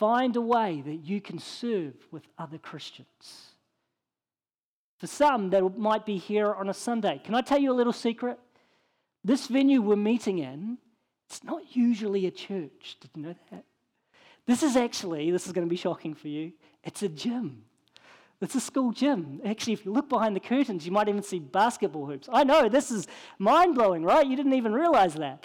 Find 0.00 0.34
a 0.34 0.40
way 0.40 0.82
that 0.86 1.04
you 1.04 1.20
can 1.20 1.38
serve 1.38 1.92
with 2.10 2.22
other 2.38 2.56
Christians. 2.56 3.50
For 4.96 5.06
some 5.06 5.50
that 5.50 5.76
might 5.76 6.06
be 6.06 6.16
here 6.16 6.54
on 6.54 6.70
a 6.70 6.72
Sunday, 6.74 7.20
can 7.22 7.34
I 7.34 7.42
tell 7.42 7.58
you 7.58 7.70
a 7.70 7.74
little 7.74 7.92
secret? 7.92 8.38
This 9.22 9.46
venue 9.46 9.82
we're 9.82 9.96
meeting 9.96 10.38
in 10.38 10.78
it's 11.28 11.44
not 11.44 11.76
usually 11.76 12.24
a 12.24 12.30
church. 12.30 12.96
Did 13.02 13.10
you 13.14 13.22
know 13.24 13.34
that? 13.50 13.64
This 14.46 14.62
is 14.62 14.74
actually, 14.74 15.30
this 15.30 15.46
is 15.46 15.52
going 15.52 15.66
to 15.66 15.70
be 15.70 15.76
shocking 15.76 16.14
for 16.14 16.28
you, 16.28 16.54
it's 16.82 17.02
a 17.02 17.08
gym. 17.10 17.64
It's 18.40 18.54
a 18.54 18.60
school 18.60 18.92
gym. 18.92 19.42
Actually, 19.44 19.74
if 19.74 19.84
you 19.84 19.92
look 19.92 20.08
behind 20.08 20.34
the 20.34 20.40
curtains, 20.40 20.86
you 20.86 20.92
might 20.92 21.10
even 21.10 21.22
see 21.22 21.40
basketball 21.40 22.06
hoops. 22.06 22.26
I 22.32 22.42
know, 22.44 22.70
this 22.70 22.90
is 22.90 23.06
mind 23.38 23.74
blowing, 23.74 24.02
right? 24.02 24.26
You 24.26 24.34
didn't 24.34 24.54
even 24.54 24.72
realize 24.72 25.12
that. 25.16 25.44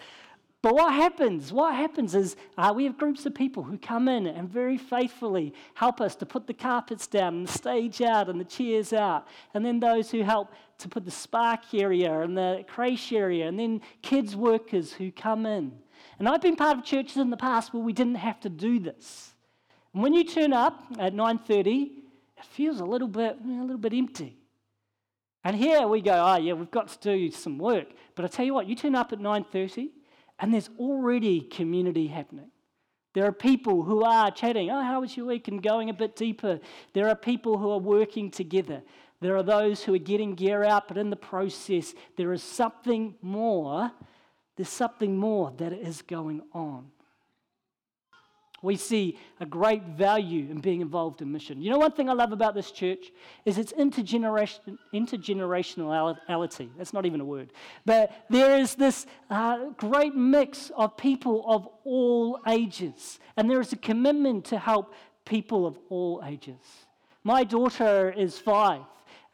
But 0.65 0.73
what 0.73 0.95
happens? 0.95 1.53
What 1.53 1.75
happens 1.75 2.15
is 2.15 2.35
uh, 2.57 2.73
we 2.75 2.85
have 2.85 2.97
groups 2.97 3.23
of 3.27 3.35
people 3.35 3.61
who 3.61 3.77
come 3.77 4.07
in 4.07 4.25
and 4.25 4.49
very 4.49 4.79
faithfully 4.79 5.53
help 5.75 6.01
us 6.01 6.15
to 6.15 6.25
put 6.25 6.47
the 6.47 6.55
carpets 6.55 7.05
down 7.05 7.35
and 7.35 7.47
the 7.47 7.51
stage 7.51 8.01
out 8.01 8.29
and 8.29 8.39
the 8.41 8.45
chairs 8.45 8.91
out. 8.91 9.27
And 9.53 9.63
then 9.63 9.79
those 9.79 10.09
who 10.09 10.23
help 10.23 10.51
to 10.79 10.89
put 10.89 11.05
the 11.05 11.11
spark 11.11 11.71
area 11.71 12.19
and 12.21 12.35
the 12.35 12.65
creche 12.67 13.13
area. 13.13 13.47
And 13.47 13.59
then 13.59 13.79
kids 14.01 14.35
workers 14.35 14.91
who 14.91 15.11
come 15.11 15.45
in. 15.45 15.71
And 16.17 16.27
I've 16.27 16.41
been 16.41 16.55
part 16.55 16.79
of 16.79 16.83
churches 16.83 17.17
in 17.17 17.29
the 17.29 17.37
past 17.37 17.71
where 17.71 17.83
we 17.83 17.93
didn't 17.93 18.15
have 18.15 18.39
to 18.39 18.49
do 18.49 18.79
this. 18.79 19.35
And 19.93 20.01
when 20.01 20.15
you 20.15 20.23
turn 20.23 20.51
up 20.51 20.83
at 20.97 21.13
9.30, 21.13 21.91
it 22.37 22.45
feels 22.53 22.79
a 22.79 22.85
little 22.85 23.07
bit, 23.07 23.37
a 23.39 23.61
little 23.61 23.77
bit 23.77 23.93
empty. 23.93 24.35
And 25.43 25.55
here 25.55 25.87
we 25.87 26.01
go, 26.01 26.13
oh 26.13 26.37
yeah, 26.37 26.53
we've 26.53 26.71
got 26.71 26.87
to 26.87 26.97
do 26.99 27.29
some 27.29 27.59
work. 27.59 27.89
But 28.15 28.25
I 28.25 28.29
tell 28.29 28.45
you 28.45 28.55
what, 28.55 28.65
you 28.65 28.73
turn 28.73 28.95
up 28.95 29.13
at 29.13 29.19
9.30 29.19 29.89
and 30.39 30.53
there's 30.53 30.69
already 30.79 31.41
community 31.41 32.07
happening. 32.07 32.51
There 33.13 33.25
are 33.25 33.31
people 33.31 33.83
who 33.83 34.03
are 34.03 34.29
chatting, 34.29 34.69
oh, 34.69 34.81
how 34.81 35.01
was 35.01 35.15
your 35.15 35.25
week? 35.27 35.47
And 35.47 35.63
going 35.63 35.89
a 35.89 35.93
bit 35.93 36.15
deeper. 36.15 36.59
There 36.93 37.07
are 37.07 37.15
people 37.15 37.57
who 37.57 37.71
are 37.71 37.79
working 37.79 38.29
together. 38.29 38.81
There 39.21 39.37
are 39.37 39.43
those 39.43 39.83
who 39.83 39.93
are 39.93 39.99
getting 39.99 40.35
gear 40.35 40.63
out, 40.63 40.89
but 40.89 40.97
in 40.97 41.09
the 41.09 41.15
process, 41.15 41.93
there 42.17 42.33
is 42.33 42.43
something 42.43 43.15
more. 43.21 43.91
There's 44.57 44.69
something 44.69 45.15
more 45.15 45.53
that 45.57 45.71
is 45.71 46.01
going 46.01 46.41
on 46.53 46.91
we 48.65 48.75
see 48.75 49.17
a 49.39 49.45
great 49.45 49.83
value 49.83 50.49
in 50.49 50.59
being 50.59 50.81
involved 50.81 51.21
in 51.21 51.31
mission. 51.31 51.61
You 51.61 51.69
know, 51.69 51.77
one 51.77 51.91
thing 51.91 52.09
I 52.09 52.13
love 52.13 52.31
about 52.31 52.55
this 52.55 52.71
church 52.71 53.11
is 53.45 53.57
its 53.57 53.71
intergeneration, 53.73 54.77
intergenerationality. 54.93 56.69
That's 56.77 56.91
not 56.91 57.05
even 57.05 57.21
a 57.21 57.25
word. 57.25 57.53
But 57.85 58.11
there 58.29 58.57
is 58.57 58.75
this 58.75 59.05
uh, 59.29 59.69
great 59.77 60.15
mix 60.15 60.71
of 60.75 60.97
people 60.97 61.45
of 61.47 61.69
all 61.85 62.39
ages, 62.47 63.19
and 63.37 63.49
there 63.49 63.61
is 63.61 63.71
a 63.71 63.77
commitment 63.77 64.45
to 64.45 64.57
help 64.57 64.93
people 65.23 65.65
of 65.65 65.77
all 65.89 66.23
ages. 66.25 66.57
My 67.23 67.43
daughter 67.43 68.11
is 68.11 68.37
five. 68.37 68.81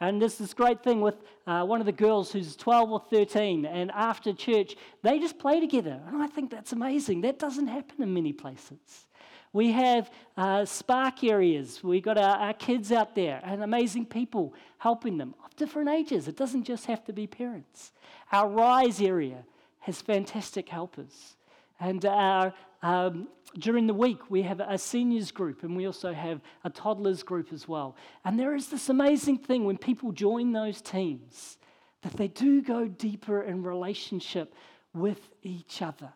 And 0.01 0.19
there's 0.19 0.39
this 0.39 0.55
great 0.55 0.83
thing 0.83 0.99
with 0.99 1.13
uh, 1.45 1.63
one 1.63 1.79
of 1.79 1.85
the 1.85 1.91
girls 1.91 2.31
who's 2.31 2.55
12 2.55 2.91
or 2.91 2.99
13, 3.11 3.67
and 3.67 3.91
after 3.91 4.33
church, 4.33 4.75
they 5.03 5.19
just 5.19 5.37
play 5.37 5.59
together. 5.59 6.01
And 6.07 6.23
I 6.23 6.25
think 6.25 6.49
that's 6.49 6.71
amazing. 6.71 7.21
That 7.21 7.37
doesn't 7.37 7.67
happen 7.67 8.01
in 8.01 8.11
many 8.11 8.33
places. 8.33 8.79
We 9.53 9.71
have 9.73 10.09
uh, 10.37 10.65
spark 10.65 11.23
areas. 11.23 11.83
We've 11.83 12.03
got 12.03 12.17
our, 12.17 12.37
our 12.37 12.53
kids 12.53 12.91
out 12.91 13.15
there 13.15 13.41
and 13.43 13.63
amazing 13.63 14.05
people 14.05 14.53
helping 14.77 15.17
them 15.17 15.35
of 15.45 15.55
different 15.55 15.89
ages. 15.89 16.27
It 16.27 16.37
doesn't 16.37 16.63
just 16.63 16.85
have 16.85 17.03
to 17.05 17.13
be 17.13 17.27
parents. 17.27 17.91
Our 18.31 18.47
Rise 18.47 19.01
area 19.01 19.43
has 19.79 20.01
fantastic 20.01 20.69
helpers. 20.69 21.35
And 21.79 22.05
our, 22.05 22.53
um, 22.81 23.27
during 23.57 23.87
the 23.87 23.93
week, 23.93 24.29
we 24.29 24.43
have 24.43 24.61
a 24.61 24.77
seniors 24.77 25.31
group 25.31 25.63
and 25.63 25.75
we 25.75 25.85
also 25.85 26.13
have 26.13 26.39
a 26.63 26.69
toddlers 26.69 27.23
group 27.23 27.51
as 27.51 27.67
well. 27.67 27.97
And 28.23 28.39
there 28.39 28.55
is 28.55 28.69
this 28.69 28.87
amazing 28.87 29.39
thing 29.39 29.65
when 29.65 29.77
people 29.77 30.11
join 30.13 30.53
those 30.53 30.81
teams 30.81 31.57
that 32.03 32.13
they 32.13 32.27
do 32.27 32.61
go 32.61 32.87
deeper 32.87 33.41
in 33.41 33.63
relationship 33.63 34.53
with 34.93 35.29
each 35.43 35.81
other. 35.81 36.13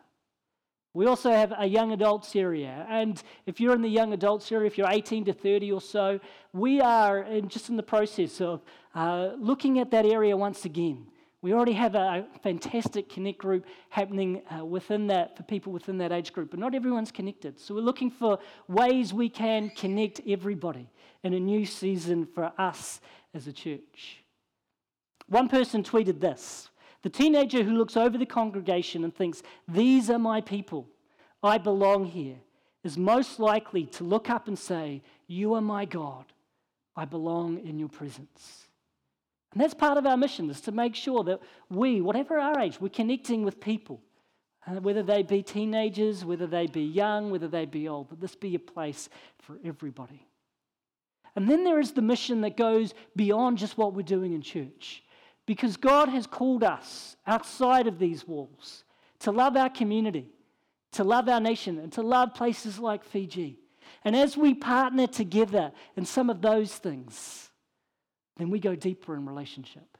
We 0.96 1.04
also 1.04 1.30
have 1.30 1.52
a 1.58 1.66
young 1.66 1.92
adults 1.92 2.34
area. 2.34 2.86
And 2.88 3.22
if 3.44 3.60
you're 3.60 3.74
in 3.74 3.82
the 3.82 3.88
young 3.88 4.14
adults 4.14 4.50
area, 4.50 4.66
if 4.66 4.78
you're 4.78 4.88
18 4.90 5.26
to 5.26 5.34
30 5.34 5.72
or 5.72 5.80
so, 5.82 6.18
we 6.54 6.80
are 6.80 7.22
in, 7.24 7.50
just 7.50 7.68
in 7.68 7.76
the 7.76 7.82
process 7.82 8.40
of 8.40 8.62
uh, 8.94 9.32
looking 9.38 9.78
at 9.78 9.90
that 9.90 10.06
area 10.06 10.34
once 10.34 10.64
again. 10.64 11.06
We 11.42 11.52
already 11.52 11.74
have 11.74 11.96
a 11.96 12.26
fantastic 12.42 13.10
connect 13.10 13.36
group 13.36 13.66
happening 13.90 14.40
uh, 14.50 14.64
within 14.64 15.06
that 15.08 15.36
for 15.36 15.42
people 15.42 15.70
within 15.70 15.98
that 15.98 16.12
age 16.12 16.32
group, 16.32 16.50
but 16.50 16.58
not 16.58 16.74
everyone's 16.74 17.12
connected. 17.12 17.60
So 17.60 17.74
we're 17.74 17.82
looking 17.82 18.10
for 18.10 18.38
ways 18.66 19.12
we 19.12 19.28
can 19.28 19.68
connect 19.76 20.22
everybody 20.26 20.88
in 21.22 21.34
a 21.34 21.38
new 21.38 21.66
season 21.66 22.24
for 22.24 22.50
us 22.56 23.02
as 23.34 23.46
a 23.46 23.52
church. 23.52 24.24
One 25.28 25.50
person 25.50 25.82
tweeted 25.82 26.20
this 26.20 26.70
the 27.06 27.10
teenager 27.10 27.62
who 27.62 27.76
looks 27.76 27.96
over 27.96 28.18
the 28.18 28.26
congregation 28.26 29.04
and 29.04 29.14
thinks, 29.14 29.44
These 29.68 30.10
are 30.10 30.18
my 30.18 30.40
people, 30.40 30.88
I 31.40 31.56
belong 31.56 32.06
here, 32.06 32.34
is 32.82 32.98
most 32.98 33.38
likely 33.38 33.86
to 33.86 34.02
look 34.02 34.28
up 34.28 34.48
and 34.48 34.58
say, 34.58 35.02
You 35.28 35.54
are 35.54 35.60
my 35.60 35.84
God, 35.84 36.24
I 36.96 37.04
belong 37.04 37.64
in 37.64 37.78
your 37.78 37.88
presence. 37.88 38.66
And 39.52 39.60
that's 39.60 39.72
part 39.72 39.98
of 39.98 40.04
our 40.04 40.16
mission, 40.16 40.50
is 40.50 40.60
to 40.62 40.72
make 40.72 40.96
sure 40.96 41.22
that 41.22 41.38
we, 41.70 42.00
whatever 42.00 42.40
our 42.40 42.58
age, 42.58 42.80
we're 42.80 42.88
connecting 42.88 43.44
with 43.44 43.60
people, 43.60 44.00
uh, 44.66 44.80
whether 44.80 45.04
they 45.04 45.22
be 45.22 45.44
teenagers, 45.44 46.24
whether 46.24 46.48
they 46.48 46.66
be 46.66 46.82
young, 46.82 47.30
whether 47.30 47.46
they 47.46 47.66
be 47.66 47.86
old, 47.86 48.10
that 48.10 48.20
this 48.20 48.34
be 48.34 48.56
a 48.56 48.58
place 48.58 49.08
for 49.38 49.60
everybody. 49.64 50.26
And 51.36 51.48
then 51.48 51.62
there 51.62 51.78
is 51.78 51.92
the 51.92 52.02
mission 52.02 52.40
that 52.40 52.56
goes 52.56 52.94
beyond 53.14 53.58
just 53.58 53.78
what 53.78 53.94
we're 53.94 54.02
doing 54.02 54.32
in 54.32 54.42
church. 54.42 55.04
Because 55.46 55.76
God 55.76 56.08
has 56.08 56.26
called 56.26 56.64
us 56.64 57.16
outside 57.26 57.86
of 57.86 57.98
these 57.98 58.26
walls 58.26 58.84
to 59.20 59.30
love 59.30 59.56
our 59.56 59.70
community, 59.70 60.28
to 60.92 61.04
love 61.04 61.28
our 61.28 61.40
nation, 61.40 61.78
and 61.78 61.92
to 61.92 62.02
love 62.02 62.34
places 62.34 62.78
like 62.78 63.04
Fiji. 63.04 63.60
And 64.04 64.16
as 64.16 64.36
we 64.36 64.54
partner 64.54 65.06
together 65.06 65.72
in 65.96 66.04
some 66.04 66.30
of 66.30 66.42
those 66.42 66.74
things, 66.74 67.50
then 68.36 68.50
we 68.50 68.58
go 68.58 68.74
deeper 68.74 69.14
in 69.14 69.24
relationship. 69.24 69.96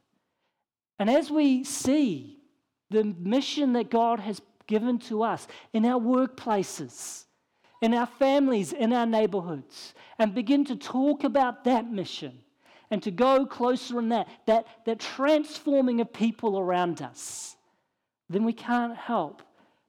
And 0.98 1.08
as 1.08 1.30
we 1.30 1.64
see 1.64 2.38
the 2.90 3.04
mission 3.04 3.72
that 3.74 3.90
God 3.90 4.20
has 4.20 4.40
given 4.66 4.98
to 4.98 5.22
us 5.22 5.46
in 5.72 5.84
our 5.84 6.00
workplaces, 6.00 7.24
in 7.82 7.94
our 7.94 8.06
families, 8.06 8.72
in 8.72 8.92
our 8.92 9.06
neighborhoods, 9.06 9.94
and 10.18 10.34
begin 10.34 10.64
to 10.64 10.76
talk 10.76 11.24
about 11.24 11.64
that 11.64 11.90
mission, 11.90 12.38
and 12.90 13.02
to 13.02 13.10
go 13.10 13.46
closer 13.46 13.98
in 13.98 14.10
that, 14.10 14.28
that, 14.46 14.66
that 14.84 15.00
transforming 15.00 16.00
of 16.00 16.12
people 16.12 16.58
around 16.58 17.02
us, 17.02 17.56
then 18.28 18.44
we 18.44 18.52
can't 18.52 18.96
help 18.96 19.42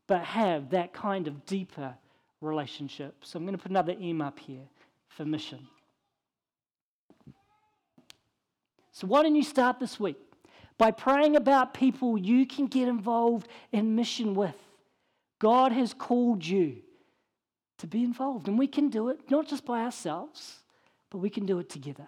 but 0.08 0.24
have 0.24 0.70
that 0.72 0.94
kind 0.94 1.28
of 1.28 1.46
deeper 1.46 1.94
relationship. 2.42 3.16
So 3.22 3.38
I'm 3.38 3.46
going 3.46 3.56
to 3.56 3.62
put 3.62 3.72
another 3.72 3.96
M 4.00 4.22
up 4.22 4.40
here 4.40 4.68
for 5.10 5.26
mission. 5.26 5.68
So 8.92 9.06
why 9.06 9.22
don't 9.22 9.36
you 9.36 9.44
start 9.44 9.80
this 9.80 10.00
week 10.00 10.18
by 10.78 10.92
praying 10.92 11.36
about 11.36 11.74
people 11.74 12.18
you 12.18 12.48
can 12.48 12.68
get 12.68 12.88
involved 12.88 13.48
in 13.72 13.96
mission 13.96 14.34
with? 14.34 14.56
God 15.40 15.72
has 15.72 15.94
called 15.94 16.44
you 16.44 16.78
to 17.78 17.86
be 17.86 18.04
involved, 18.04 18.48
and 18.48 18.58
we 18.58 18.66
can 18.66 18.90
do 18.90 19.10
it 19.10 19.30
not 19.30 19.48
just 19.48 19.66
by 19.66 19.84
ourselves, 19.84 20.64
but 21.12 21.20
we 21.20 21.30
can 21.30 21.46
do 21.46 21.60
it 21.60 21.70
together 21.70 22.08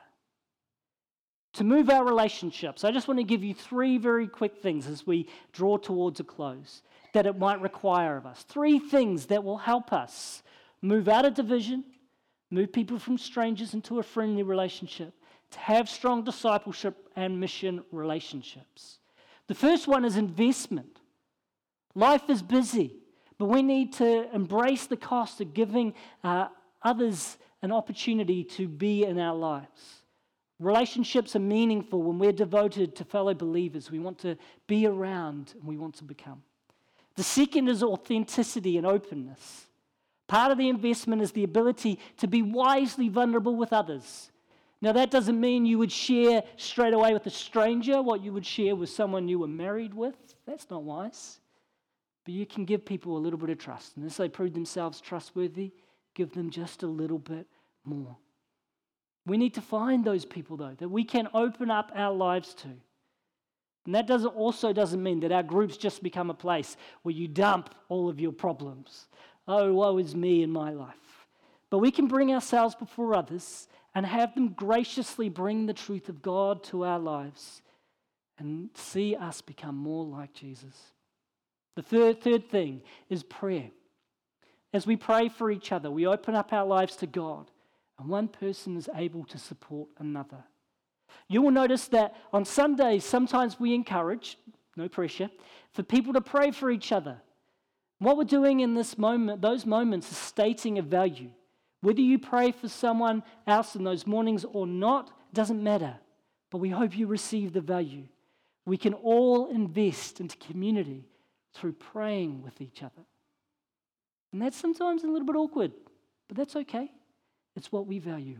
to 1.53 1.63
move 1.63 1.89
our 1.89 2.05
relationships, 2.05 2.83
I 2.83 2.91
just 2.91 3.07
want 3.07 3.19
to 3.19 3.23
give 3.23 3.43
you 3.43 3.53
three 3.53 3.97
very 3.97 4.27
quick 4.27 4.57
things 4.57 4.87
as 4.87 5.07
we 5.07 5.27
draw 5.51 5.77
towards 5.77 6.19
a 6.19 6.23
close 6.23 6.83
that 7.13 7.25
it 7.25 7.37
might 7.39 7.59
require 7.61 8.17
of 8.17 8.25
us. 8.25 8.43
Three 8.43 8.77
things 8.77 9.25
that 9.27 9.43
will 9.43 9.57
help 9.57 9.91
us 9.91 10.43
move 10.81 11.07
out 11.07 11.25
of 11.25 11.33
division, 11.33 11.83
move 12.51 12.71
people 12.71 12.99
from 12.99 13.17
strangers 13.17 13.73
into 13.73 13.99
a 13.99 14.03
friendly 14.03 14.43
relationship, 14.43 15.13
to 15.51 15.59
have 15.59 15.89
strong 15.89 16.23
discipleship 16.23 17.09
and 17.15 17.39
mission 17.39 17.83
relationships. 17.91 18.99
The 19.47 19.55
first 19.55 19.87
one 19.87 20.05
is 20.05 20.15
investment. 20.15 20.99
Life 21.95 22.29
is 22.29 22.43
busy, 22.43 22.99
But 23.39 23.45
we 23.45 23.63
need 23.63 23.93
to 23.93 24.29
embrace 24.35 24.85
the 24.85 24.97
cost 24.97 25.41
of 25.41 25.53
giving 25.53 25.95
uh, 26.23 26.49
others 26.83 27.37
an 27.61 27.71
opportunity 27.71 28.43
to 28.43 28.67
be 28.67 29.05
in 29.05 29.17
our 29.17 29.35
lives. 29.35 29.98
Relationships 30.59 31.35
are 31.35 31.39
meaningful 31.39 32.03
when 32.03 32.19
we're 32.19 32.33
devoted 32.33 32.95
to 32.97 33.05
fellow 33.05 33.33
believers. 33.33 33.89
We 33.89 33.99
want 33.99 34.19
to 34.19 34.37
be 34.67 34.85
around 34.85 35.53
and 35.57 35.63
we 35.63 35.77
want 35.77 35.95
to 35.95 36.03
become. 36.03 36.43
The 37.15 37.23
second 37.23 37.69
is 37.69 37.81
authenticity 37.81 38.77
and 38.77 38.85
openness. 38.85 39.67
Part 40.27 40.51
of 40.51 40.57
the 40.57 40.69
investment 40.69 41.21
is 41.21 41.31
the 41.31 41.43
ability 41.43 41.99
to 42.17 42.27
be 42.27 42.41
wisely 42.41 43.09
vulnerable 43.09 43.55
with 43.55 43.73
others. 43.73 44.31
Now, 44.81 44.93
that 44.93 45.11
doesn't 45.11 45.39
mean 45.39 45.65
you 45.65 45.77
would 45.79 45.91
share 45.91 46.43
straight 46.55 46.93
away 46.93 47.13
with 47.13 47.25
a 47.25 47.31
stranger 47.31 48.01
what 48.01 48.23
you 48.23 48.31
would 48.31 48.45
share 48.45 48.75
with 48.75 48.89
someone 48.89 49.27
you 49.27 49.39
were 49.39 49.47
married 49.47 49.93
with. 49.93 50.15
That's 50.45 50.69
not 50.69 50.83
wise. 50.83 51.39
But 52.23 52.33
you 52.33 52.45
can 52.45 52.63
give 52.63 52.85
people 52.85 53.17
a 53.17 53.19
little 53.19 53.39
bit 53.39 53.49
of 53.49 53.57
trust. 53.57 53.97
And 53.97 54.05
as 54.05 54.17
they 54.17 54.29
prove 54.29 54.53
themselves 54.53 55.01
trustworthy, 55.01 55.71
give 56.13 56.31
them 56.31 56.49
just 56.49 56.83
a 56.83 56.87
little 56.87 57.19
bit 57.19 57.47
more. 57.83 58.15
We 59.29 59.37
need 59.37 59.53
to 59.53 59.61
find 59.61 60.03
those 60.03 60.25
people, 60.25 60.57
though, 60.57 60.75
that 60.79 60.89
we 60.89 61.03
can 61.03 61.29
open 61.33 61.69
up 61.69 61.91
our 61.95 62.13
lives 62.13 62.53
to. 62.55 62.67
And 63.85 63.95
that 63.95 64.07
doesn't, 64.07 64.29
also 64.29 64.73
doesn't 64.73 65.01
mean 65.01 65.19
that 65.21 65.31
our 65.31 65.43
groups 65.43 65.77
just 65.77 66.01
become 66.03 66.29
a 66.29 66.33
place 66.33 66.75
where 67.03 67.13
you 67.13 67.27
dump 67.27 67.73
all 67.89 68.09
of 68.09 68.19
your 68.19 68.31
problems. 68.31 69.07
Oh, 69.47 69.73
woe 69.73 69.97
is 69.99 70.15
me 70.15 70.43
in 70.43 70.51
my 70.51 70.71
life. 70.71 70.95
But 71.69 71.77
we 71.77 71.91
can 71.91 72.07
bring 72.07 72.33
ourselves 72.33 72.75
before 72.75 73.15
others 73.15 73.67
and 73.95 74.05
have 74.05 74.33
them 74.33 74.49
graciously 74.49 75.29
bring 75.29 75.65
the 75.65 75.73
truth 75.73 76.09
of 76.09 76.21
God 76.21 76.63
to 76.65 76.83
our 76.83 76.99
lives 76.99 77.61
and 78.37 78.69
see 78.73 79.15
us 79.15 79.41
become 79.41 79.75
more 79.75 80.05
like 80.05 80.33
Jesus. 80.33 80.75
The 81.75 81.83
third, 81.83 82.21
third 82.21 82.49
thing 82.49 82.81
is 83.09 83.23
prayer. 83.23 83.69
As 84.73 84.87
we 84.87 84.95
pray 84.95 85.29
for 85.29 85.51
each 85.51 85.71
other, 85.71 85.89
we 85.89 86.05
open 86.07 86.35
up 86.35 86.53
our 86.53 86.65
lives 86.65 86.95
to 86.97 87.07
God, 87.07 87.49
and 87.99 88.09
one 88.09 88.27
person 88.27 88.77
is 88.77 88.89
able 88.95 89.25
to 89.25 89.37
support 89.37 89.89
another. 89.99 90.43
You 91.27 91.41
will 91.41 91.51
notice 91.51 91.87
that 91.89 92.15
on 92.33 92.45
Sundays, 92.45 93.03
sometimes 93.03 93.59
we 93.59 93.73
encourage, 93.73 94.37
no 94.75 94.87
pressure, 94.87 95.29
for 95.71 95.83
people 95.83 96.13
to 96.13 96.21
pray 96.21 96.51
for 96.51 96.71
each 96.71 96.91
other. 96.91 97.21
What 97.99 98.17
we're 98.17 98.23
doing 98.23 98.61
in 98.61 98.73
this 98.73 98.97
moment, 98.97 99.41
those 99.41 99.65
moments, 99.65 100.11
is 100.11 100.17
stating 100.17 100.79
a 100.79 100.81
value. 100.81 101.29
Whether 101.81 102.01
you 102.01 102.17
pray 102.17 102.51
for 102.51 102.67
someone 102.67 103.23
else 103.45 103.75
in 103.75 103.83
those 103.83 104.07
mornings 104.07 104.45
or 104.45 104.65
not, 104.65 105.11
doesn't 105.33 105.61
matter. 105.61 105.95
But 106.49 106.59
we 106.59 106.69
hope 106.69 106.97
you 106.97 107.07
receive 107.07 107.53
the 107.53 107.61
value. 107.61 108.05
We 108.65 108.77
can 108.77 108.93
all 108.93 109.49
invest 109.49 110.19
into 110.19 110.37
community 110.37 111.05
through 111.53 111.73
praying 111.73 112.41
with 112.43 112.61
each 112.61 112.81
other. 112.81 113.03
And 114.31 114.41
that's 114.41 114.57
sometimes 114.57 115.03
a 115.03 115.07
little 115.07 115.25
bit 115.25 115.35
awkward, 115.35 115.71
but 116.27 116.37
that's 116.37 116.55
okay. 116.55 116.91
It's 117.59 117.73
what 117.73 117.87
we 117.87 117.99
value. 117.99 118.39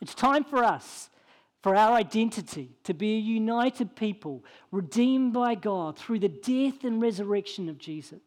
It's 0.00 0.14
time 0.14 0.42
for 0.42 0.64
us, 0.64 1.10
for 1.62 1.76
our 1.76 1.92
identity, 1.92 2.70
to 2.84 2.94
be 2.94 3.16
a 3.16 3.20
united 3.20 3.94
people, 3.94 4.42
redeemed 4.72 5.34
by 5.34 5.54
God 5.54 5.98
through 5.98 6.20
the 6.20 6.30
death 6.30 6.82
and 6.84 7.02
resurrection 7.02 7.68
of 7.68 7.76
Jesus. 7.76 8.22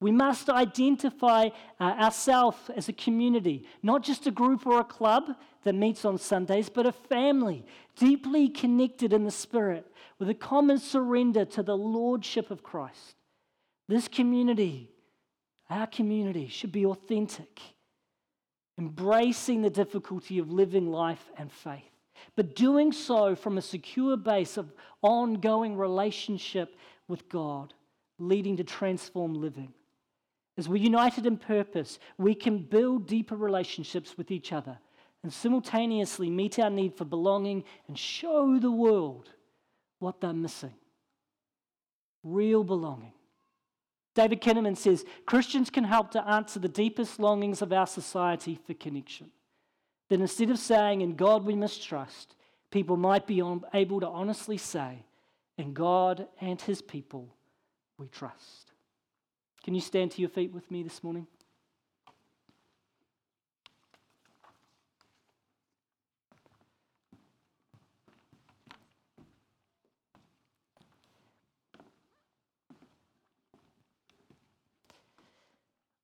We 0.00 0.12
must 0.12 0.48
identify 0.48 1.50
uh, 1.78 1.82
ourselves 1.82 2.56
as 2.74 2.88
a 2.88 2.94
community, 2.94 3.66
not 3.82 4.02
just 4.02 4.26
a 4.26 4.30
group 4.30 4.66
or 4.66 4.80
a 4.80 4.84
club 4.84 5.24
that 5.64 5.74
meets 5.74 6.06
on 6.06 6.16
Sundays, 6.16 6.70
but 6.70 6.86
a 6.86 6.92
family 6.92 7.66
deeply 7.96 8.48
connected 8.48 9.12
in 9.12 9.24
the 9.24 9.30
Spirit 9.30 9.86
with 10.18 10.30
a 10.30 10.34
common 10.34 10.78
surrender 10.78 11.44
to 11.44 11.62
the 11.62 11.76
Lordship 11.76 12.50
of 12.50 12.62
Christ. 12.62 13.16
This 13.88 14.08
community, 14.08 14.90
our 15.68 15.86
community, 15.86 16.48
should 16.48 16.72
be 16.72 16.86
authentic, 16.86 17.60
embracing 18.80 19.62
the 19.62 19.70
difficulty 19.70 20.38
of 20.38 20.50
living 20.50 20.90
life 20.90 21.30
and 21.36 21.52
faith, 21.52 21.92
but 22.34 22.56
doing 22.56 22.90
so 22.90 23.36
from 23.36 23.58
a 23.58 23.62
secure 23.62 24.16
base 24.16 24.56
of 24.56 24.72
ongoing 25.02 25.76
relationship 25.76 26.74
with 27.06 27.28
God, 27.28 27.74
leading 28.18 28.56
to 28.56 28.64
transformed 28.64 29.36
living. 29.36 29.72
As 30.56 30.68
we're 30.68 30.82
united 30.82 31.26
in 31.26 31.36
purpose, 31.36 31.98
we 32.18 32.34
can 32.34 32.58
build 32.58 33.06
deeper 33.06 33.36
relationships 33.36 34.16
with 34.16 34.30
each 34.30 34.52
other 34.52 34.78
and 35.22 35.32
simultaneously 35.32 36.30
meet 36.30 36.58
our 36.58 36.70
need 36.70 36.96
for 36.96 37.04
belonging 37.04 37.64
and 37.86 37.98
show 37.98 38.58
the 38.58 38.70
world 38.70 39.30
what 39.98 40.20
they're 40.20 40.32
missing 40.32 40.74
real 42.22 42.64
belonging. 42.64 43.12
David 44.14 44.40
Kinnaman 44.40 44.76
says 44.76 45.04
Christians 45.26 45.70
can 45.70 45.84
help 45.84 46.10
to 46.12 46.26
answer 46.26 46.58
the 46.58 46.68
deepest 46.68 47.20
longings 47.20 47.62
of 47.62 47.72
our 47.72 47.86
society 47.86 48.58
for 48.66 48.74
connection. 48.74 49.30
That 50.08 50.20
instead 50.20 50.50
of 50.50 50.58
saying, 50.58 51.00
In 51.00 51.14
God 51.14 51.44
we 51.44 51.54
mistrust, 51.54 52.34
people 52.70 52.96
might 52.96 53.26
be 53.26 53.42
able 53.72 54.00
to 54.00 54.08
honestly 54.08 54.56
say, 54.56 55.04
In 55.56 55.72
God 55.72 56.26
and 56.40 56.60
His 56.60 56.82
people 56.82 57.28
we 57.98 58.08
trust. 58.08 58.72
Can 59.62 59.74
you 59.74 59.80
stand 59.80 60.10
to 60.12 60.20
your 60.20 60.30
feet 60.30 60.52
with 60.52 60.70
me 60.70 60.82
this 60.82 61.04
morning? 61.04 61.26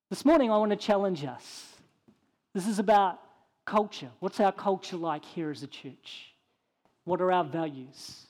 This 0.08 0.24
morning, 0.24 0.52
I 0.52 0.58
want 0.58 0.70
to 0.70 0.76
challenge 0.76 1.24
us. 1.24 1.66
This 2.54 2.68
is 2.68 2.78
about 2.78 3.18
culture. 3.64 4.10
What's 4.20 4.38
our 4.38 4.52
culture 4.52 4.96
like 4.96 5.24
here 5.24 5.50
as 5.50 5.64
a 5.64 5.66
church? 5.66 6.32
What 7.04 7.20
are 7.20 7.32
our 7.32 7.42
values? 7.42 8.26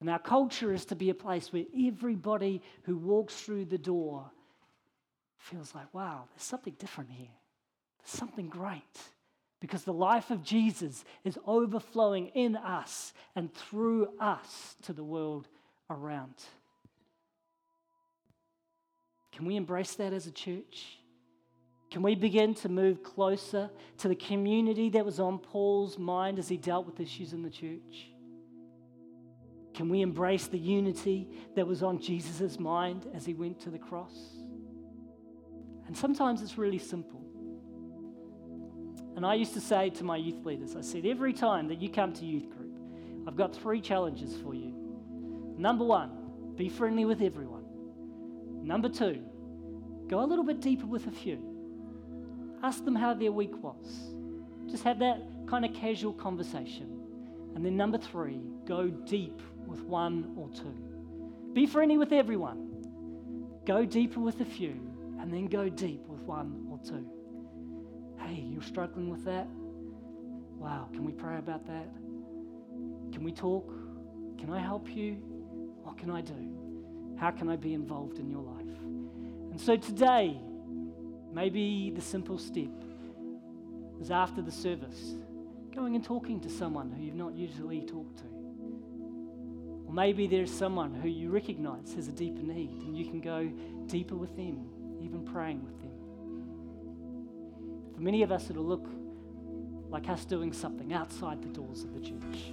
And 0.00 0.08
our 0.08 0.18
culture 0.18 0.72
is 0.72 0.86
to 0.86 0.94
be 0.94 1.10
a 1.10 1.14
place 1.14 1.52
where 1.52 1.64
everybody 1.86 2.62
who 2.84 2.96
walks 2.96 3.34
through 3.34 3.66
the 3.66 3.76
door 3.76 4.24
feels 5.36 5.74
like, 5.74 5.92
wow, 5.92 6.24
there's 6.34 6.44
something 6.44 6.74
different 6.78 7.10
here. 7.10 7.28
There's 8.02 8.16
something 8.16 8.48
great. 8.48 8.82
Because 9.60 9.84
the 9.84 9.92
life 9.92 10.30
of 10.30 10.42
Jesus 10.42 11.04
is 11.24 11.38
overflowing 11.46 12.28
in 12.28 12.56
us 12.56 13.12
and 13.34 13.52
through 13.52 14.08
us 14.18 14.76
to 14.82 14.94
the 14.94 15.04
world 15.04 15.46
around. 15.90 16.34
Can 19.36 19.44
we 19.44 19.56
embrace 19.56 19.94
that 19.96 20.14
as 20.14 20.26
a 20.26 20.30
church? 20.30 20.98
Can 21.90 22.00
we 22.00 22.14
begin 22.14 22.54
to 22.54 22.70
move 22.70 23.02
closer 23.02 23.68
to 23.98 24.08
the 24.08 24.14
community 24.14 24.88
that 24.88 25.04
was 25.04 25.20
on 25.20 25.38
Paul's 25.38 25.98
mind 25.98 26.38
as 26.38 26.48
he 26.48 26.56
dealt 26.56 26.86
with 26.86 27.00
issues 27.00 27.34
in 27.34 27.42
the 27.42 27.50
church? 27.50 28.08
Can 29.74 29.90
we 29.90 30.00
embrace 30.00 30.46
the 30.46 30.58
unity 30.58 31.28
that 31.54 31.66
was 31.66 31.82
on 31.82 32.00
Jesus' 32.00 32.58
mind 32.58 33.06
as 33.12 33.26
he 33.26 33.34
went 33.34 33.60
to 33.60 33.68
the 33.68 33.78
cross? 33.78 34.16
And 35.86 35.94
sometimes 35.94 36.40
it's 36.40 36.56
really 36.56 36.78
simple. 36.78 37.20
And 39.16 39.26
I 39.26 39.34
used 39.34 39.52
to 39.52 39.60
say 39.60 39.90
to 39.90 40.04
my 40.04 40.16
youth 40.16 40.46
leaders, 40.46 40.74
I 40.76 40.80
said, 40.80 41.04
every 41.04 41.34
time 41.34 41.68
that 41.68 41.82
you 41.82 41.90
come 41.90 42.14
to 42.14 42.24
youth 42.24 42.48
group, 42.48 42.78
I've 43.28 43.36
got 43.36 43.54
three 43.54 43.82
challenges 43.82 44.34
for 44.34 44.54
you. 44.54 44.72
Number 45.58 45.84
one, 45.84 46.54
be 46.56 46.70
friendly 46.70 47.04
with 47.04 47.20
everyone. 47.20 47.55
Number 48.66 48.88
two, 48.88 49.22
go 50.08 50.24
a 50.24 50.26
little 50.26 50.44
bit 50.44 50.60
deeper 50.60 50.86
with 50.86 51.06
a 51.06 51.10
few. 51.12 51.38
Ask 52.64 52.84
them 52.84 52.96
how 52.96 53.14
their 53.14 53.30
week 53.30 53.56
was. 53.62 54.12
Just 54.68 54.82
have 54.82 54.98
that 54.98 55.22
kind 55.46 55.64
of 55.64 55.72
casual 55.72 56.12
conversation. 56.12 57.00
And 57.54 57.64
then 57.64 57.76
number 57.76 57.96
three, 57.96 58.40
go 58.66 58.88
deep 58.88 59.40
with 59.68 59.82
one 59.84 60.34
or 60.36 60.48
two. 60.48 60.74
Be 61.52 61.64
friendly 61.64 61.96
with 61.96 62.12
everyone. 62.12 63.62
Go 63.64 63.84
deeper 63.84 64.18
with 64.18 64.40
a 64.40 64.44
few 64.44 64.80
and 65.20 65.32
then 65.32 65.46
go 65.46 65.68
deep 65.68 66.04
with 66.08 66.22
one 66.22 66.66
or 66.68 66.80
two. 66.84 67.06
Hey, 68.18 68.40
you're 68.40 68.62
struggling 68.62 69.10
with 69.10 69.24
that? 69.26 69.46
Wow, 70.58 70.88
can 70.92 71.04
we 71.04 71.12
pray 71.12 71.38
about 71.38 71.64
that? 71.66 71.88
Can 73.12 73.22
we 73.22 73.30
talk? 73.30 73.72
Can 74.38 74.52
I 74.52 74.58
help 74.58 74.90
you? 74.90 75.12
What 75.84 75.98
can 75.98 76.10
I 76.10 76.20
do? 76.20 76.56
How 77.16 77.30
can 77.30 77.48
I 77.48 77.56
be 77.56 77.72
involved 77.72 78.18
in 78.18 78.28
your 78.30 78.42
life? 78.42 78.55
And 79.56 79.64
so 79.64 79.74
today, 79.74 80.38
maybe 81.32 81.90
the 81.96 82.02
simple 82.02 82.36
step 82.36 82.68
is 83.98 84.10
after 84.10 84.42
the 84.42 84.52
service, 84.52 85.14
going 85.74 85.94
and 85.94 86.04
talking 86.04 86.40
to 86.40 86.50
someone 86.50 86.92
who 86.92 87.02
you've 87.02 87.14
not 87.14 87.32
usually 87.32 87.80
talked 87.80 88.18
to. 88.18 88.26
Or 89.86 89.94
maybe 89.94 90.26
there's 90.26 90.52
someone 90.52 90.92
who 90.92 91.08
you 91.08 91.30
recognize 91.30 91.94
has 91.94 92.06
a 92.06 92.12
deeper 92.12 92.42
need 92.42 92.68
and 92.82 92.98
you 92.98 93.06
can 93.06 93.22
go 93.22 93.50
deeper 93.86 94.14
with 94.14 94.36
them 94.36 94.68
even 95.00 95.24
praying 95.24 95.64
with 95.64 95.80
them. 95.80 95.92
For 97.94 98.02
many 98.02 98.22
of 98.22 98.30
us, 98.30 98.50
it'll 98.50 98.62
look 98.62 98.86
like 99.88 100.10
us 100.10 100.26
doing 100.26 100.52
something 100.52 100.92
outside 100.92 101.40
the 101.40 101.48
doors 101.48 101.82
of 101.82 101.94
the 101.94 102.00
church. 102.00 102.52